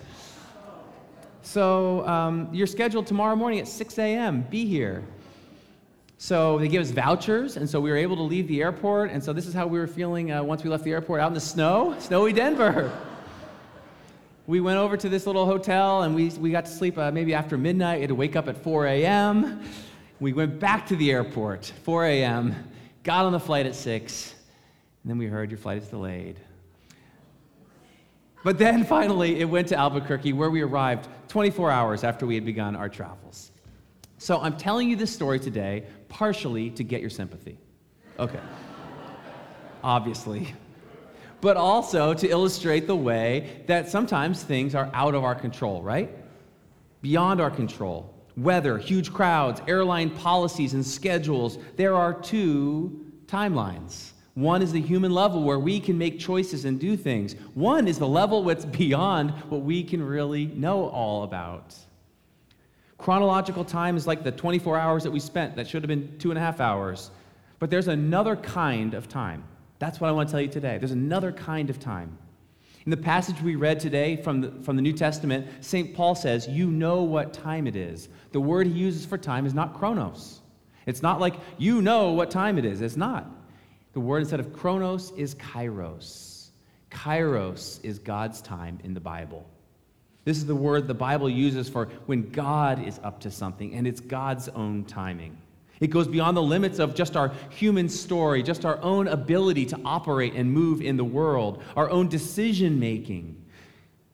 So 1.43 2.07
um, 2.07 2.49
you're 2.53 2.67
scheduled 2.67 3.07
tomorrow 3.07 3.37
morning 3.37 3.61
at 3.61 3.69
6 3.69 3.99
a.m. 3.99 4.43
Be 4.51 4.67
here. 4.67 5.05
So 6.19 6.59
they 6.59 6.67
gave 6.67 6.81
us 6.81 6.91
vouchers, 6.91 7.57
and 7.57 7.69
so 7.71 7.81
we 7.81 7.91
were 7.91 7.97
able 7.97 8.17
to 8.17 8.23
leave 8.23 8.49
the 8.49 8.61
airport. 8.61 9.11
And 9.11 9.23
so 9.23 9.33
this 9.33 9.47
is 9.47 9.55
how 9.55 9.69
we 9.69 9.79
were 9.79 9.87
feeling 9.87 10.33
uh, 10.33 10.43
once 10.43 10.65
we 10.65 10.71
left 10.71 10.83
the 10.83 10.91
airport 10.91 11.21
out 11.21 11.29
in 11.29 11.35
the 11.35 11.41
snow, 11.41 11.97
snowy 12.01 12.33
Denver. 12.33 12.93
we 14.49 14.61
went 14.61 14.79
over 14.79 14.97
to 14.97 15.09
this 15.09 15.27
little 15.27 15.47
hotel, 15.47 16.03
and 16.03 16.15
we, 16.17 16.31
we 16.31 16.51
got 16.51 16.65
to 16.65 16.73
sleep 16.73 16.99
uh, 16.99 17.13
maybe 17.13 17.35
after 17.35 17.57
midnight. 17.57 17.99
We 17.99 18.03
had 18.03 18.09
to 18.09 18.15
wake 18.17 18.35
up 18.35 18.49
at 18.49 18.57
4 18.57 18.87
a.m. 18.87 19.63
We 20.19 20.33
went 20.33 20.59
back 20.59 20.89
to 20.89 20.97
the 20.97 21.13
airport, 21.13 21.73
4 21.85 22.07
a.m 22.07 22.73
got 23.03 23.25
on 23.25 23.33
the 23.33 23.41
flight 23.41 23.67
at 23.67 23.75
6, 23.75 24.35
and 25.03 25.11
then 25.11 25.19
we 25.19 25.27
heard 25.27 25.51
your 25.51 25.59
flight 25.59 25.79
is 25.79 25.89
delayed. 25.89 26.39
But 28.45 28.59
then 28.59 28.85
finally, 28.97 29.41
it 29.41 29.45
went 29.45 29.69
to 29.69 29.77
Albuquerque, 29.77 30.33
where 30.33 30.51
we 30.51 30.63
arrived 30.63 31.09
24 31.29 31.71
hours 31.71 32.05
after 32.05 32.27
we 32.27 32.35
had 32.35 32.45
begun 32.45 32.77
our 32.77 32.89
travels. 32.89 33.51
So 34.19 34.41
I'm 34.41 34.57
telling 34.57 34.89
you 34.89 34.95
this 34.95 35.13
story 35.13 35.41
today 35.41 35.85
partially 36.09 36.71
to 36.71 36.85
get 36.85 37.01
your 37.01 37.11
sympathy. 37.11 37.59
Okay. 38.19 38.39
Obviously. 39.83 40.55
But 41.41 41.57
also 41.57 42.15
to 42.15 42.29
illustrate 42.29 42.87
the 42.87 42.95
way 42.95 43.65
that 43.67 43.89
sometimes 43.89 44.45
things 44.45 44.77
are 44.77 44.89
out 44.95 45.17
of 45.17 45.25
our 45.25 45.35
control, 45.35 45.83
right? 45.83 46.09
Beyond 47.01 47.41
our 47.41 47.51
control 47.51 48.12
weather, 48.37 48.79
huge 48.79 49.13
crowds, 49.13 49.61
airline 49.67 50.11
policies 50.11 50.75
and 50.75 50.85
schedules, 50.85 51.59
there 51.77 51.95
are 51.95 52.15
two 52.15 53.05
timelines. 53.27 54.13
One 54.35 54.63
is 54.63 54.73
the 54.73 54.81
human 54.81 55.13
level 55.13 55.43
where 55.43 55.59
we 55.59 55.79
can 55.79 55.99
make 55.99 56.19
choices 56.19 56.65
and 56.65 56.81
do 56.81 56.97
things. 56.97 57.35
One 57.55 57.87
is 57.87 57.99
the 57.99 58.09
level 58.09 58.43
that's 58.45 58.65
beyond 58.65 59.33
what 59.51 59.61
we 59.63 59.85
can 59.85 60.03
really 60.03 60.47
know 60.47 60.89
all 60.89 61.25
about. 61.25 61.77
Chronological 62.97 63.65
time 63.65 63.97
is 63.97 64.07
like 64.07 64.23
the 64.23 64.33
24 64.33 64.79
hours 64.79 65.03
that 65.03 65.11
we 65.11 65.21
spent, 65.21 65.57
that 65.57 65.69
should 65.69 65.83
have 65.83 65.89
been 65.89 66.17
two 66.19 66.31
and 66.31 66.39
a 66.39 66.41
half 66.41 66.61
hours. 66.61 67.11
But 67.59 67.69
there's 67.69 67.89
another 67.89 68.37
kind 68.37 68.95
of 68.95 69.09
time. 69.09 69.45
That's 69.79 70.01
what 70.01 70.09
I 70.09 70.13
want 70.13 70.29
to 70.29 70.33
tell 70.33 70.41
you 70.41 70.49
today. 70.49 70.79
There's 70.79 70.93
another 70.93 71.33
kind 71.33 71.69
of 71.69 71.79
time. 71.81 72.17
In 72.85 72.91
the 72.91 72.97
passage 72.97 73.41
we 73.41 73.55
read 73.55 73.79
today 73.79 74.17
from 74.17 74.41
the, 74.41 74.51
from 74.63 74.77
the 74.77 74.83
New 74.83 74.93
Testament, 74.93 75.47
St. 75.61 75.95
Paul 75.95 76.15
says, 76.15 76.49
You 76.49 76.69
know 76.69 77.03
what 77.03 77.33
time 77.33 77.67
it 77.67 77.77
is. 77.77 78.09
The 78.33 78.41
word 78.41 78.67
he 78.67 78.73
uses 78.73 79.07
for 79.07 79.17
time 79.17 79.47
is 79.47 79.55
not 79.55 79.75
chronos. 79.75 80.41
It's 80.85 81.03
not 81.03 81.21
like 81.21 81.35
you 81.59 81.81
know 81.81 82.13
what 82.13 82.31
time 82.31 82.59
it 82.59 82.65
is. 82.65 82.81
It's 82.81 82.97
not. 82.97 83.31
The 83.93 84.01
word 84.01 84.21
instead 84.21 84.41
of 84.41 84.53
chronos 84.53 85.13
is 85.17 85.35
kairos. 85.37 86.49
Kairos 86.91 87.83
is 87.85 87.99
God's 87.99 88.43
time 88.43 88.79
in 88.83 88.95
the 88.95 89.01
Bible. 89.01 89.47
This 90.25 90.37
is 90.37 90.47
the 90.47 90.57
word 90.57 90.89
the 90.89 90.95
Bible 90.95 91.29
uses 91.29 91.69
for 91.69 91.87
when 92.07 92.31
God 92.31 92.85
is 92.85 93.01
up 93.03 93.21
to 93.21 93.31
something, 93.31 93.75
and 93.75 93.87
it's 93.87 94.01
God's 94.01 94.49
own 94.49 94.85
timing. 94.85 95.37
It 95.83 95.91
goes 95.91 96.07
beyond 96.07 96.37
the 96.37 96.43
limits 96.43 96.79
of 96.79 96.95
just 96.95 97.17
our 97.17 97.33
human 97.51 97.89
story, 97.89 98.45
just 98.45 98.65
our 98.65 98.81
own 98.83 99.09
ability 99.09 99.67
to 99.67 99.81
operate 99.85 100.33
and 100.35 100.51
move 100.51 100.81
in 100.81 100.97
the 100.97 101.05
world, 101.05 101.61
our 101.77 101.91
own 101.91 102.07
decision 102.07 102.79
making. 102.79 103.37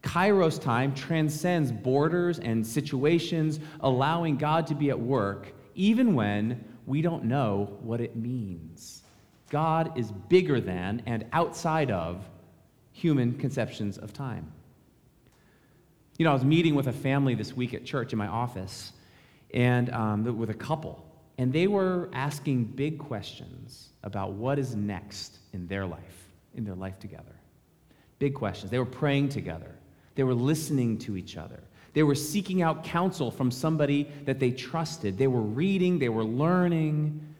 Kairos 0.02 0.58
time 0.58 0.94
transcends 0.94 1.70
borders 1.70 2.38
and 2.38 2.66
situations, 2.66 3.60
allowing 3.80 4.38
God 4.38 4.66
to 4.68 4.74
be 4.74 4.88
at 4.88 4.98
work 4.98 5.52
even 5.74 6.14
when 6.14 6.64
we 6.86 7.02
don't 7.02 7.24
know 7.24 7.76
what 7.82 8.00
it 8.00 8.16
means. 8.16 9.02
God 9.50 9.92
is 9.98 10.10
bigger 10.10 10.62
than 10.62 11.02
and 11.04 11.26
outside 11.34 11.90
of 11.90 12.26
human 12.92 13.34
conceptions 13.36 13.98
of 13.98 14.14
time. 14.14 14.50
You 16.16 16.24
know, 16.24 16.30
I 16.30 16.34
was 16.34 16.44
meeting 16.46 16.74
with 16.74 16.86
a 16.86 16.92
family 16.94 17.34
this 17.34 17.52
week 17.52 17.74
at 17.74 17.84
church 17.84 18.14
in 18.14 18.18
my 18.18 18.26
office, 18.26 18.94
and 19.52 19.90
um, 19.90 20.38
with 20.38 20.48
a 20.48 20.54
couple, 20.54 21.04
and 21.38 21.52
they 21.52 21.68
were 21.68 22.10
asking 22.12 22.64
big 22.64 22.98
questions 22.98 23.90
about 24.02 24.32
what 24.32 24.58
is 24.58 24.74
next 24.74 25.38
in 25.52 25.66
their 25.68 25.86
life, 25.86 26.28
in 26.56 26.64
their 26.64 26.74
life 26.74 26.98
together. 26.98 27.34
Big 28.18 28.34
questions. 28.34 28.70
They 28.72 28.80
were 28.80 28.84
praying 28.84 29.30
together, 29.30 29.74
they 30.16 30.24
were 30.24 30.34
listening 30.34 30.98
to 30.98 31.16
each 31.16 31.36
other. 31.36 31.60
They 31.94 32.02
were 32.02 32.14
seeking 32.14 32.62
out 32.62 32.84
counsel 32.84 33.30
from 33.30 33.50
somebody 33.50 34.08
that 34.24 34.38
they 34.38 34.50
trusted. 34.50 35.16
They 35.16 35.26
were 35.26 35.40
reading, 35.40 35.98
they 35.98 36.10
were 36.10 36.24
learning. 36.24 37.34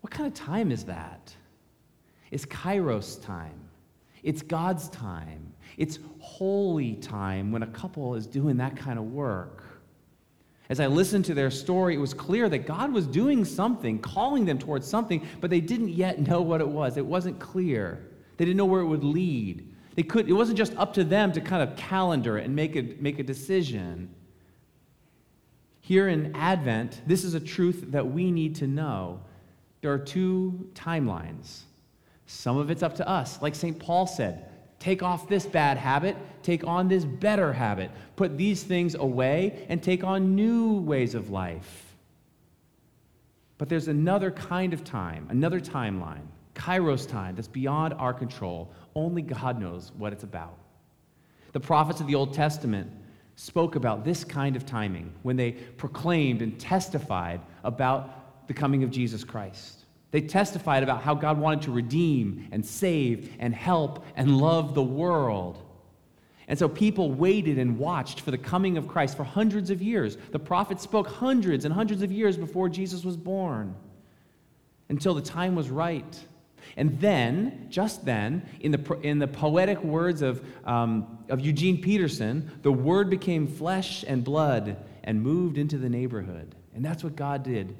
What 0.00 0.12
kind 0.12 0.26
of 0.26 0.32
time 0.32 0.70
is 0.70 0.84
that? 0.84 1.34
It's 2.30 2.46
Kairos 2.46 3.22
time. 3.22 3.68
It's 4.22 4.42
God's 4.42 4.88
time. 4.90 5.52
It's 5.76 5.98
holy 6.20 6.94
time 6.94 7.50
when 7.52 7.62
a 7.62 7.66
couple 7.66 8.14
is 8.14 8.26
doing 8.26 8.56
that 8.58 8.76
kind 8.76 8.98
of 8.98 9.12
work. 9.12 9.64
As 10.68 10.80
I 10.80 10.86
listened 10.86 11.24
to 11.26 11.34
their 11.34 11.50
story, 11.50 11.94
it 11.94 11.98
was 11.98 12.12
clear 12.12 12.48
that 12.50 12.66
God 12.66 12.92
was 12.92 13.06
doing 13.06 13.44
something, 13.44 13.98
calling 13.98 14.44
them 14.44 14.58
towards 14.58 14.86
something, 14.86 15.26
but 15.40 15.48
they 15.48 15.60
didn't 15.60 15.90
yet 15.90 16.20
know 16.20 16.42
what 16.42 16.60
it 16.60 16.68
was. 16.68 16.96
It 16.96 17.06
wasn't 17.06 17.38
clear. 17.38 18.06
They 18.36 18.44
didn't 18.44 18.58
know 18.58 18.66
where 18.66 18.82
it 18.82 18.86
would 18.86 19.04
lead. 19.04 19.74
They 19.94 20.02
could, 20.02 20.28
it 20.28 20.34
wasn't 20.34 20.58
just 20.58 20.76
up 20.76 20.92
to 20.94 21.04
them 21.04 21.32
to 21.32 21.40
kind 21.40 21.62
of 21.62 21.74
calendar 21.76 22.38
it 22.38 22.44
and 22.44 22.54
make 22.54 22.76
a, 22.76 22.82
make 23.00 23.18
a 23.18 23.22
decision. 23.22 24.14
Here 25.80 26.08
in 26.08 26.36
Advent, 26.36 27.00
this 27.06 27.24
is 27.24 27.32
a 27.32 27.40
truth 27.40 27.86
that 27.88 28.06
we 28.06 28.30
need 28.30 28.54
to 28.56 28.66
know. 28.66 29.20
There 29.80 29.92
are 29.92 29.98
two 29.98 30.68
timelines. 30.74 31.62
Some 32.26 32.58
of 32.58 32.70
it's 32.70 32.82
up 32.82 32.94
to 32.96 33.08
us. 33.08 33.40
Like 33.40 33.54
St. 33.54 33.78
Paul 33.78 34.06
said, 34.06 34.47
take 34.78 35.02
off 35.02 35.28
this 35.28 35.46
bad 35.46 35.76
habit, 35.76 36.16
take 36.42 36.66
on 36.66 36.88
this 36.88 37.04
better 37.04 37.52
habit. 37.52 37.90
Put 38.16 38.36
these 38.36 38.62
things 38.62 38.94
away 38.94 39.66
and 39.68 39.82
take 39.82 40.04
on 40.04 40.34
new 40.34 40.80
ways 40.80 41.14
of 41.14 41.30
life. 41.30 41.84
But 43.58 43.68
there's 43.68 43.88
another 43.88 44.30
kind 44.30 44.72
of 44.72 44.84
time, 44.84 45.26
another 45.30 45.60
timeline, 45.60 46.26
Kairos 46.54 47.08
time, 47.08 47.34
that's 47.34 47.48
beyond 47.48 47.94
our 47.94 48.14
control. 48.14 48.70
Only 48.94 49.22
God 49.22 49.60
knows 49.60 49.92
what 49.98 50.12
it's 50.12 50.22
about. 50.22 50.56
The 51.52 51.60
prophets 51.60 52.00
of 52.00 52.06
the 52.06 52.14
Old 52.14 52.34
Testament 52.34 52.90
spoke 53.36 53.76
about 53.76 54.04
this 54.04 54.24
kind 54.24 54.56
of 54.56 54.66
timing 54.66 55.12
when 55.22 55.36
they 55.36 55.52
proclaimed 55.52 56.42
and 56.42 56.58
testified 56.58 57.40
about 57.64 58.46
the 58.48 58.54
coming 58.54 58.82
of 58.82 58.90
Jesus 58.90 59.24
Christ. 59.24 59.84
They 60.10 60.22
testified 60.22 60.82
about 60.82 61.02
how 61.02 61.14
God 61.14 61.38
wanted 61.38 61.62
to 61.62 61.72
redeem 61.72 62.48
and 62.50 62.64
save 62.64 63.30
and 63.38 63.54
help 63.54 64.04
and 64.16 64.38
love 64.38 64.74
the 64.74 64.82
world. 64.82 65.62
And 66.48 66.58
so 66.58 66.66
people 66.66 67.12
waited 67.12 67.58
and 67.58 67.78
watched 67.78 68.20
for 68.22 68.30
the 68.30 68.38
coming 68.38 68.78
of 68.78 68.88
Christ 68.88 69.18
for 69.18 69.24
hundreds 69.24 69.70
of 69.70 69.82
years. 69.82 70.16
The 70.32 70.38
prophets 70.38 70.82
spoke 70.82 71.06
hundreds 71.06 71.66
and 71.66 71.74
hundreds 71.74 72.02
of 72.02 72.10
years 72.10 72.38
before 72.38 72.70
Jesus 72.70 73.04
was 73.04 73.18
born 73.18 73.74
until 74.88 75.12
the 75.12 75.20
time 75.20 75.54
was 75.54 75.68
right. 75.68 76.18
And 76.78 76.98
then, 77.00 77.66
just 77.68 78.04
then, 78.04 78.48
in 78.60 78.72
the, 78.72 78.98
in 79.02 79.18
the 79.18 79.26
poetic 79.26 79.82
words 79.82 80.22
of, 80.22 80.42
um, 80.64 81.18
of 81.28 81.40
Eugene 81.40 81.80
Peterson, 81.82 82.50
the 82.62 82.72
Word 82.72 83.10
became 83.10 83.46
flesh 83.46 84.04
and 84.06 84.24
blood 84.24 84.76
and 85.04 85.22
moved 85.22 85.58
into 85.58 85.76
the 85.76 85.88
neighborhood. 85.88 86.54
And 86.74 86.84
that's 86.84 87.04
what 87.04 87.16
God 87.16 87.42
did 87.42 87.76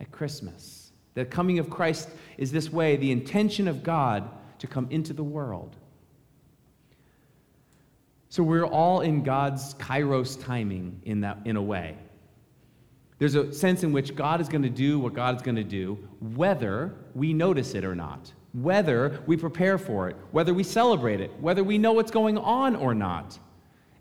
at 0.00 0.10
Christmas. 0.10 0.85
The 1.16 1.24
coming 1.24 1.58
of 1.58 1.70
Christ 1.70 2.10
is 2.36 2.52
this 2.52 2.70
way 2.70 2.96
the 2.96 3.10
intention 3.10 3.66
of 3.66 3.82
God 3.82 4.28
to 4.58 4.66
come 4.66 4.86
into 4.90 5.14
the 5.14 5.24
world. 5.24 5.74
So 8.28 8.42
we're 8.42 8.66
all 8.66 9.00
in 9.00 9.22
God's 9.22 9.72
kairos 9.74 10.38
timing 10.38 11.00
in, 11.04 11.22
that, 11.22 11.38
in 11.46 11.56
a 11.56 11.62
way. 11.62 11.96
There's 13.18 13.34
a 13.34 13.50
sense 13.50 13.82
in 13.82 13.92
which 13.92 14.14
God 14.14 14.42
is 14.42 14.48
going 14.48 14.64
to 14.64 14.68
do 14.68 14.98
what 14.98 15.14
God 15.14 15.36
is 15.36 15.42
going 15.42 15.56
to 15.56 15.64
do, 15.64 15.98
whether 16.20 16.92
we 17.14 17.32
notice 17.32 17.74
it 17.74 17.82
or 17.82 17.94
not, 17.94 18.30
whether 18.52 19.22
we 19.26 19.38
prepare 19.38 19.78
for 19.78 20.10
it, 20.10 20.16
whether 20.32 20.52
we 20.52 20.62
celebrate 20.62 21.22
it, 21.22 21.32
whether 21.40 21.64
we 21.64 21.78
know 21.78 21.92
what's 21.92 22.10
going 22.10 22.36
on 22.36 22.76
or 22.76 22.94
not. 22.94 23.38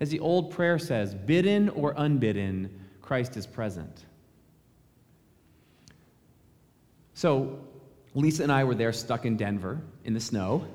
As 0.02 0.10
the 0.10 0.20
old 0.20 0.52
prayer 0.52 0.78
says, 0.78 1.16
bidden 1.16 1.70
or 1.70 1.94
unbidden, 1.96 2.70
Christ 3.02 3.38
is 3.38 3.48
present. 3.48 4.04
So 7.16 7.60
Lisa 8.14 8.44
and 8.44 8.52
I 8.52 8.64
were 8.66 8.76
there 8.76 8.94
stuck 8.94 9.26
in 9.26 9.38
Denver 9.38 9.82
in 10.04 10.14
the 10.14 10.20
snow 10.20 10.68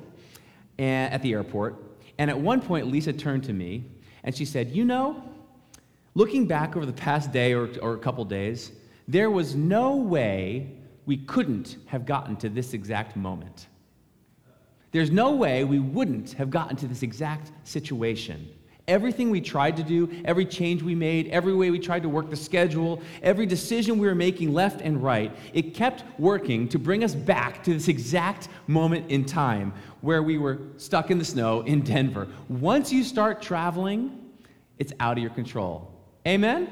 and, 0.79 1.13
at 1.13 1.23
the 1.23 1.35
airport. 1.35 1.77
And 2.19 2.29
at 2.31 2.39
one 2.39 2.61
point, 2.61 2.89
Lisa 2.89 3.13
turned 3.13 3.45
to 3.45 3.53
me 3.53 3.85
and 4.25 4.35
she 4.35 4.47
said, 4.47 4.71
You 4.71 4.85
know, 4.85 5.23
looking 6.15 6.47
back 6.47 6.77
over 6.77 6.87
the 6.87 6.95
past 6.95 7.31
day 7.31 7.53
or, 7.53 7.69
or 7.81 7.95
a 7.95 7.99
couple 7.99 8.25
days, 8.25 8.73
there 9.07 9.31
was 9.31 9.55
no 9.55 9.97
way 9.97 10.73
we 11.05 11.19
couldn't 11.19 11.77
have 11.87 12.07
gotten 12.07 12.37
to 12.37 12.49
this 12.49 12.73
exact 12.73 13.17
moment. 13.17 13.67
There's 14.93 15.11
no 15.11 15.33
way 15.33 15.65
we 15.65 15.79
wouldn't 15.79 16.33
have 16.33 16.51
gotten 16.51 16.75
to 16.77 16.87
this 16.87 17.03
exact 17.03 17.53
situation. 17.65 18.49
Everything 18.91 19.31
we 19.31 19.41
tried 19.41 19.77
to 19.77 19.85
do, 19.85 20.11
every 20.25 20.45
change 20.45 20.83
we 20.83 20.97
made, 20.97 21.29
every 21.29 21.55
way 21.55 21.71
we 21.71 21.79
tried 21.79 22.03
to 22.03 22.09
work 22.09 22.29
the 22.29 22.35
schedule, 22.35 23.01
every 23.23 23.47
decision 23.47 24.01
we 24.01 24.07
were 24.09 24.17
making 24.17 24.53
left 24.53 24.81
and 24.81 25.01
right, 25.01 25.31
it 25.55 25.75
kept 25.75 26.03
working 26.19 26.69
to 26.69 26.77
bring 26.77 27.05
us 27.05 27.15
back 27.15 27.63
to 27.63 27.73
this 27.73 27.87
exact 27.87 28.49
moment 28.67 29.09
in 29.09 29.25
time 29.25 29.73
where 30.01 30.25
we 30.25 30.39
were 30.39 30.59
stuck 30.77 31.13
in 31.13 31.19
the 31.19 31.25
snow 31.25 31.61
in 31.61 31.83
Denver. 31.83 32.27
Once 32.49 32.93
you 32.93 33.05
start 33.05 33.41
traveling, 33.41 34.29
it's 34.81 34.93
out 34.99 35.17
of 35.17 35.23
your 35.23 35.33
control. 35.33 35.95
Amen? 36.27 36.69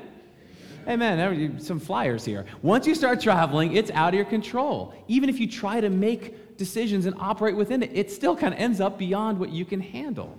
Amen. 0.88 1.60
Some 1.60 1.78
flyers 1.78 2.24
here. 2.24 2.46
Once 2.62 2.84
you 2.84 2.96
start 2.96 3.20
traveling, 3.20 3.76
it's 3.76 3.92
out 3.92 4.08
of 4.08 4.14
your 4.14 4.24
control. 4.24 4.92
Even 5.06 5.28
if 5.28 5.38
you 5.38 5.46
try 5.46 5.80
to 5.80 5.88
make 5.88 6.56
decisions 6.56 7.06
and 7.06 7.14
operate 7.20 7.54
within 7.54 7.80
it, 7.84 7.92
it 7.94 8.10
still 8.10 8.34
kind 8.34 8.52
of 8.52 8.58
ends 8.58 8.80
up 8.80 8.98
beyond 8.98 9.38
what 9.38 9.50
you 9.50 9.64
can 9.64 9.80
handle. 9.80 10.36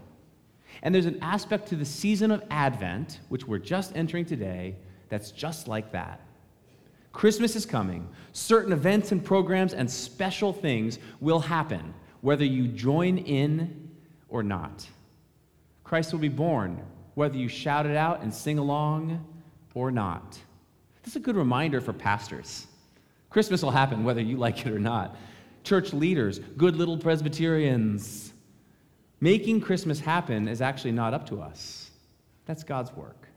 And 0.82 0.94
there's 0.94 1.06
an 1.06 1.20
aspect 1.22 1.68
to 1.70 1.76
the 1.76 1.86
season 1.86 2.32
of 2.32 2.44
Advent, 2.50 3.20
which 3.30 3.46
we're 3.46 3.60
just 3.60 3.96
entering 3.96 4.26
today, 4.26 4.76
that's 5.10 5.32
just 5.32 5.68
like 5.68 5.92
that. 5.92 6.22
Christmas 7.12 7.56
is 7.56 7.66
coming. 7.66 8.08
Certain 8.34 8.72
events 8.72 9.12
and 9.12 9.24
programs 9.24 9.74
and 9.74 9.90
special 9.90 10.54
things 10.54 11.00
will 11.20 11.40
happen, 11.40 11.94
whether 12.22 12.46
you 12.46 12.68
join 12.68 13.18
in 13.18 13.90
or 14.30 14.44
not. 14.44 14.88
Christ 15.84 16.14
will 16.14 16.20
be 16.20 16.30
born, 16.30 16.82
whether 17.16 17.36
you 17.36 17.48
shout 17.48 17.86
it 17.86 17.96
out 17.96 18.22
and 18.22 18.34
sing 18.34 18.60
along 18.60 19.26
or 19.74 19.92
not. 19.92 20.40
This 21.04 21.14
is 21.14 21.16
a 21.16 21.20
good 21.20 21.36
reminder 21.36 21.82
for 21.82 21.94
pastors. 21.94 22.68
Christmas 23.30 23.64
will 23.64 23.72
happen 23.72 24.04
whether 24.04 24.22
you 24.22 24.38
like 24.38 24.66
it 24.66 24.72
or 24.72 24.80
not. 24.80 25.16
Church 25.64 25.94
leaders, 25.94 26.40
good 26.58 26.76
little 26.76 26.98
Presbyterians, 26.98 28.34
Making 29.22 29.60
Christmas 29.60 30.00
happen 30.00 30.48
is 30.48 30.62
actually 30.62 30.94
not 30.94 31.14
up 31.14 31.28
to 31.28 31.42
us, 31.42 31.92
that's 32.46 32.64
God's 32.64 32.92
work. 32.94 33.28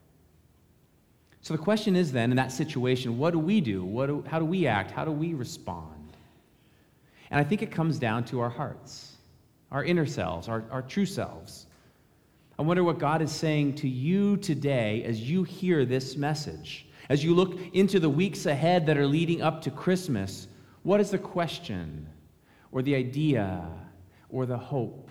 So 1.40 1.54
the 1.54 1.62
question 1.62 1.96
is 1.96 2.12
then, 2.12 2.30
in 2.30 2.36
that 2.36 2.52
situation, 2.52 3.18
what 3.18 3.32
do 3.32 3.38
we 3.38 3.60
do? 3.60 3.84
What 3.84 4.06
do, 4.06 4.24
how 4.28 4.38
do 4.38 4.44
we 4.44 4.66
act? 4.68 4.92
How 4.92 5.04
do 5.04 5.10
we 5.10 5.34
respond? 5.34 6.16
And 7.30 7.40
I 7.40 7.44
think 7.44 7.62
it 7.62 7.72
comes 7.72 7.98
down 7.98 8.24
to 8.26 8.38
our 8.40 8.48
hearts, 8.48 9.16
our 9.72 9.82
inner 9.82 10.06
selves, 10.06 10.48
our, 10.48 10.64
our 10.70 10.82
true 10.82 11.06
selves. 11.06 11.66
I 12.58 12.62
wonder 12.62 12.84
what 12.84 13.00
God 13.00 13.22
is 13.22 13.32
saying 13.32 13.74
to 13.76 13.88
you 13.88 14.36
today 14.36 15.02
as 15.02 15.28
you 15.28 15.42
hear 15.42 15.84
this 15.84 16.16
message. 16.16 16.86
As 17.08 17.24
you 17.24 17.34
look 17.34 17.58
into 17.72 17.98
the 17.98 18.08
weeks 18.08 18.46
ahead 18.46 18.86
that 18.86 18.96
are 18.96 19.06
leading 19.06 19.42
up 19.42 19.62
to 19.62 19.70
Christmas, 19.70 20.46
what 20.84 21.00
is 21.00 21.10
the 21.10 21.18
question 21.18 22.06
or 22.70 22.82
the 22.82 22.94
idea 22.94 23.66
or 24.28 24.46
the 24.46 24.56
hope 24.56 25.10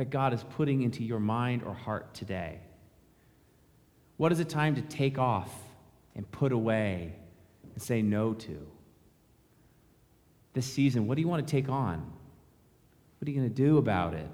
that 0.00 0.08
God 0.08 0.32
is 0.32 0.42
putting 0.56 0.80
into 0.80 1.04
your 1.04 1.20
mind 1.20 1.62
or 1.62 1.74
heart 1.74 2.14
today? 2.14 2.58
What 4.16 4.32
is 4.32 4.40
it 4.40 4.48
time 4.48 4.76
to 4.76 4.80
take 4.80 5.18
off 5.18 5.52
and 6.16 6.30
put 6.32 6.52
away 6.52 7.12
and 7.74 7.82
say 7.82 8.00
no 8.00 8.32
to? 8.32 8.66
This 10.54 10.64
season, 10.64 11.06
what 11.06 11.16
do 11.16 11.20
you 11.20 11.28
want 11.28 11.46
to 11.46 11.50
take 11.50 11.68
on? 11.68 11.98
What 13.18 13.28
are 13.28 13.30
you 13.30 13.36
going 13.36 13.50
to 13.50 13.54
do 13.54 13.76
about 13.76 14.14
it? 14.14 14.26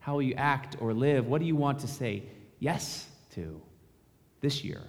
How 0.00 0.12
will 0.12 0.20
you 0.20 0.34
act 0.34 0.76
or 0.80 0.92
live? 0.92 1.26
What 1.26 1.40
do 1.40 1.46
you 1.46 1.56
want 1.56 1.78
to 1.78 1.88
say 1.88 2.24
yes 2.58 3.08
to 3.36 3.58
this 4.42 4.62
year? 4.62 4.82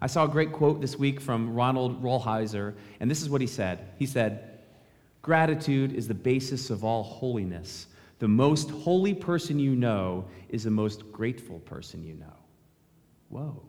I 0.00 0.06
saw 0.06 0.24
a 0.24 0.28
great 0.28 0.52
quote 0.52 0.80
this 0.80 0.96
week 0.96 1.20
from 1.20 1.52
Ronald 1.52 2.02
Rolheiser, 2.02 2.76
and 2.98 3.10
this 3.10 3.20
is 3.20 3.28
what 3.28 3.42
he 3.42 3.46
said. 3.46 3.90
He 3.98 4.06
said, 4.06 4.60
Gratitude 5.20 5.92
is 5.92 6.08
the 6.08 6.14
basis 6.14 6.70
of 6.70 6.82
all 6.82 7.02
holiness. 7.02 7.88
The 8.18 8.28
most 8.28 8.70
holy 8.70 9.14
person 9.14 9.58
you 9.58 9.76
know 9.76 10.24
is 10.48 10.64
the 10.64 10.70
most 10.70 11.10
grateful 11.12 11.60
person 11.60 12.02
you 12.02 12.14
know. 12.14 12.36
Whoa. 13.28 13.62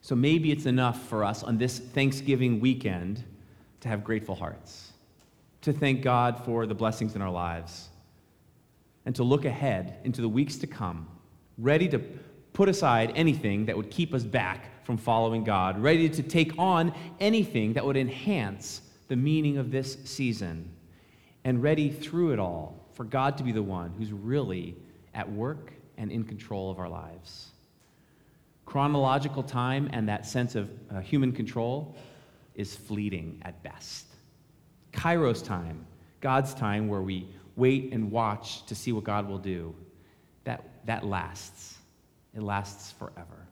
So 0.00 0.14
maybe 0.14 0.52
it's 0.52 0.66
enough 0.66 1.08
for 1.08 1.24
us 1.24 1.42
on 1.42 1.58
this 1.58 1.78
Thanksgiving 1.78 2.60
weekend 2.60 3.24
to 3.80 3.88
have 3.88 4.04
grateful 4.04 4.34
hearts, 4.34 4.92
to 5.62 5.72
thank 5.72 6.02
God 6.02 6.44
for 6.44 6.66
the 6.66 6.74
blessings 6.74 7.16
in 7.16 7.22
our 7.22 7.30
lives, 7.30 7.88
and 9.06 9.14
to 9.16 9.24
look 9.24 9.44
ahead 9.44 9.98
into 10.04 10.20
the 10.20 10.28
weeks 10.28 10.56
to 10.56 10.66
come, 10.66 11.08
ready 11.58 11.88
to 11.88 11.98
put 12.52 12.68
aside 12.68 13.12
anything 13.16 13.64
that 13.66 13.76
would 13.76 13.90
keep 13.90 14.14
us 14.14 14.24
back 14.24 14.84
from 14.84 14.96
following 14.96 15.42
God, 15.42 15.82
ready 15.82 16.08
to 16.08 16.22
take 16.22 16.56
on 16.58 16.94
anything 17.18 17.72
that 17.72 17.84
would 17.84 17.96
enhance 17.96 18.82
the 19.08 19.16
meaning 19.16 19.56
of 19.58 19.70
this 19.70 19.98
season 20.04 20.73
and 21.44 21.62
ready 21.62 21.90
through 21.90 22.32
it 22.32 22.38
all 22.38 22.74
for 22.94 23.04
God 23.04 23.36
to 23.38 23.44
be 23.44 23.52
the 23.52 23.62
one 23.62 23.92
who's 23.98 24.12
really 24.12 24.74
at 25.14 25.30
work 25.30 25.72
and 25.96 26.10
in 26.10 26.24
control 26.24 26.70
of 26.70 26.78
our 26.78 26.88
lives. 26.88 27.50
Chronological 28.66 29.42
time 29.42 29.88
and 29.92 30.08
that 30.08 30.26
sense 30.26 30.54
of 30.54 30.70
uh, 30.90 31.00
human 31.00 31.32
control 31.32 31.94
is 32.54 32.74
fleeting 32.74 33.40
at 33.44 33.62
best. 33.62 34.06
Kairos 34.92 35.44
time, 35.44 35.86
God's 36.20 36.54
time 36.54 36.88
where 36.88 37.02
we 37.02 37.28
wait 37.56 37.92
and 37.92 38.10
watch 38.10 38.64
to 38.66 38.74
see 38.74 38.92
what 38.92 39.04
God 39.04 39.28
will 39.28 39.38
do, 39.38 39.74
that, 40.44 40.64
that 40.86 41.04
lasts. 41.04 41.78
It 42.34 42.42
lasts 42.42 42.92
forever. 42.92 43.46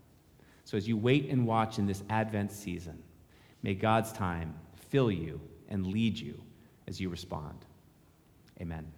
So 0.64 0.76
as 0.76 0.88
you 0.88 0.96
wait 0.96 1.28
and 1.28 1.46
watch 1.46 1.78
in 1.78 1.86
this 1.86 2.02
Advent 2.08 2.50
season, 2.50 3.00
may 3.62 3.74
God's 3.74 4.12
time 4.12 4.54
fill 4.88 5.10
you 5.10 5.40
and 5.68 5.86
lead 5.86 6.18
you 6.18 6.40
as 6.88 7.00
you 7.00 7.08
respond. 7.08 7.58
Amen. 8.60 8.92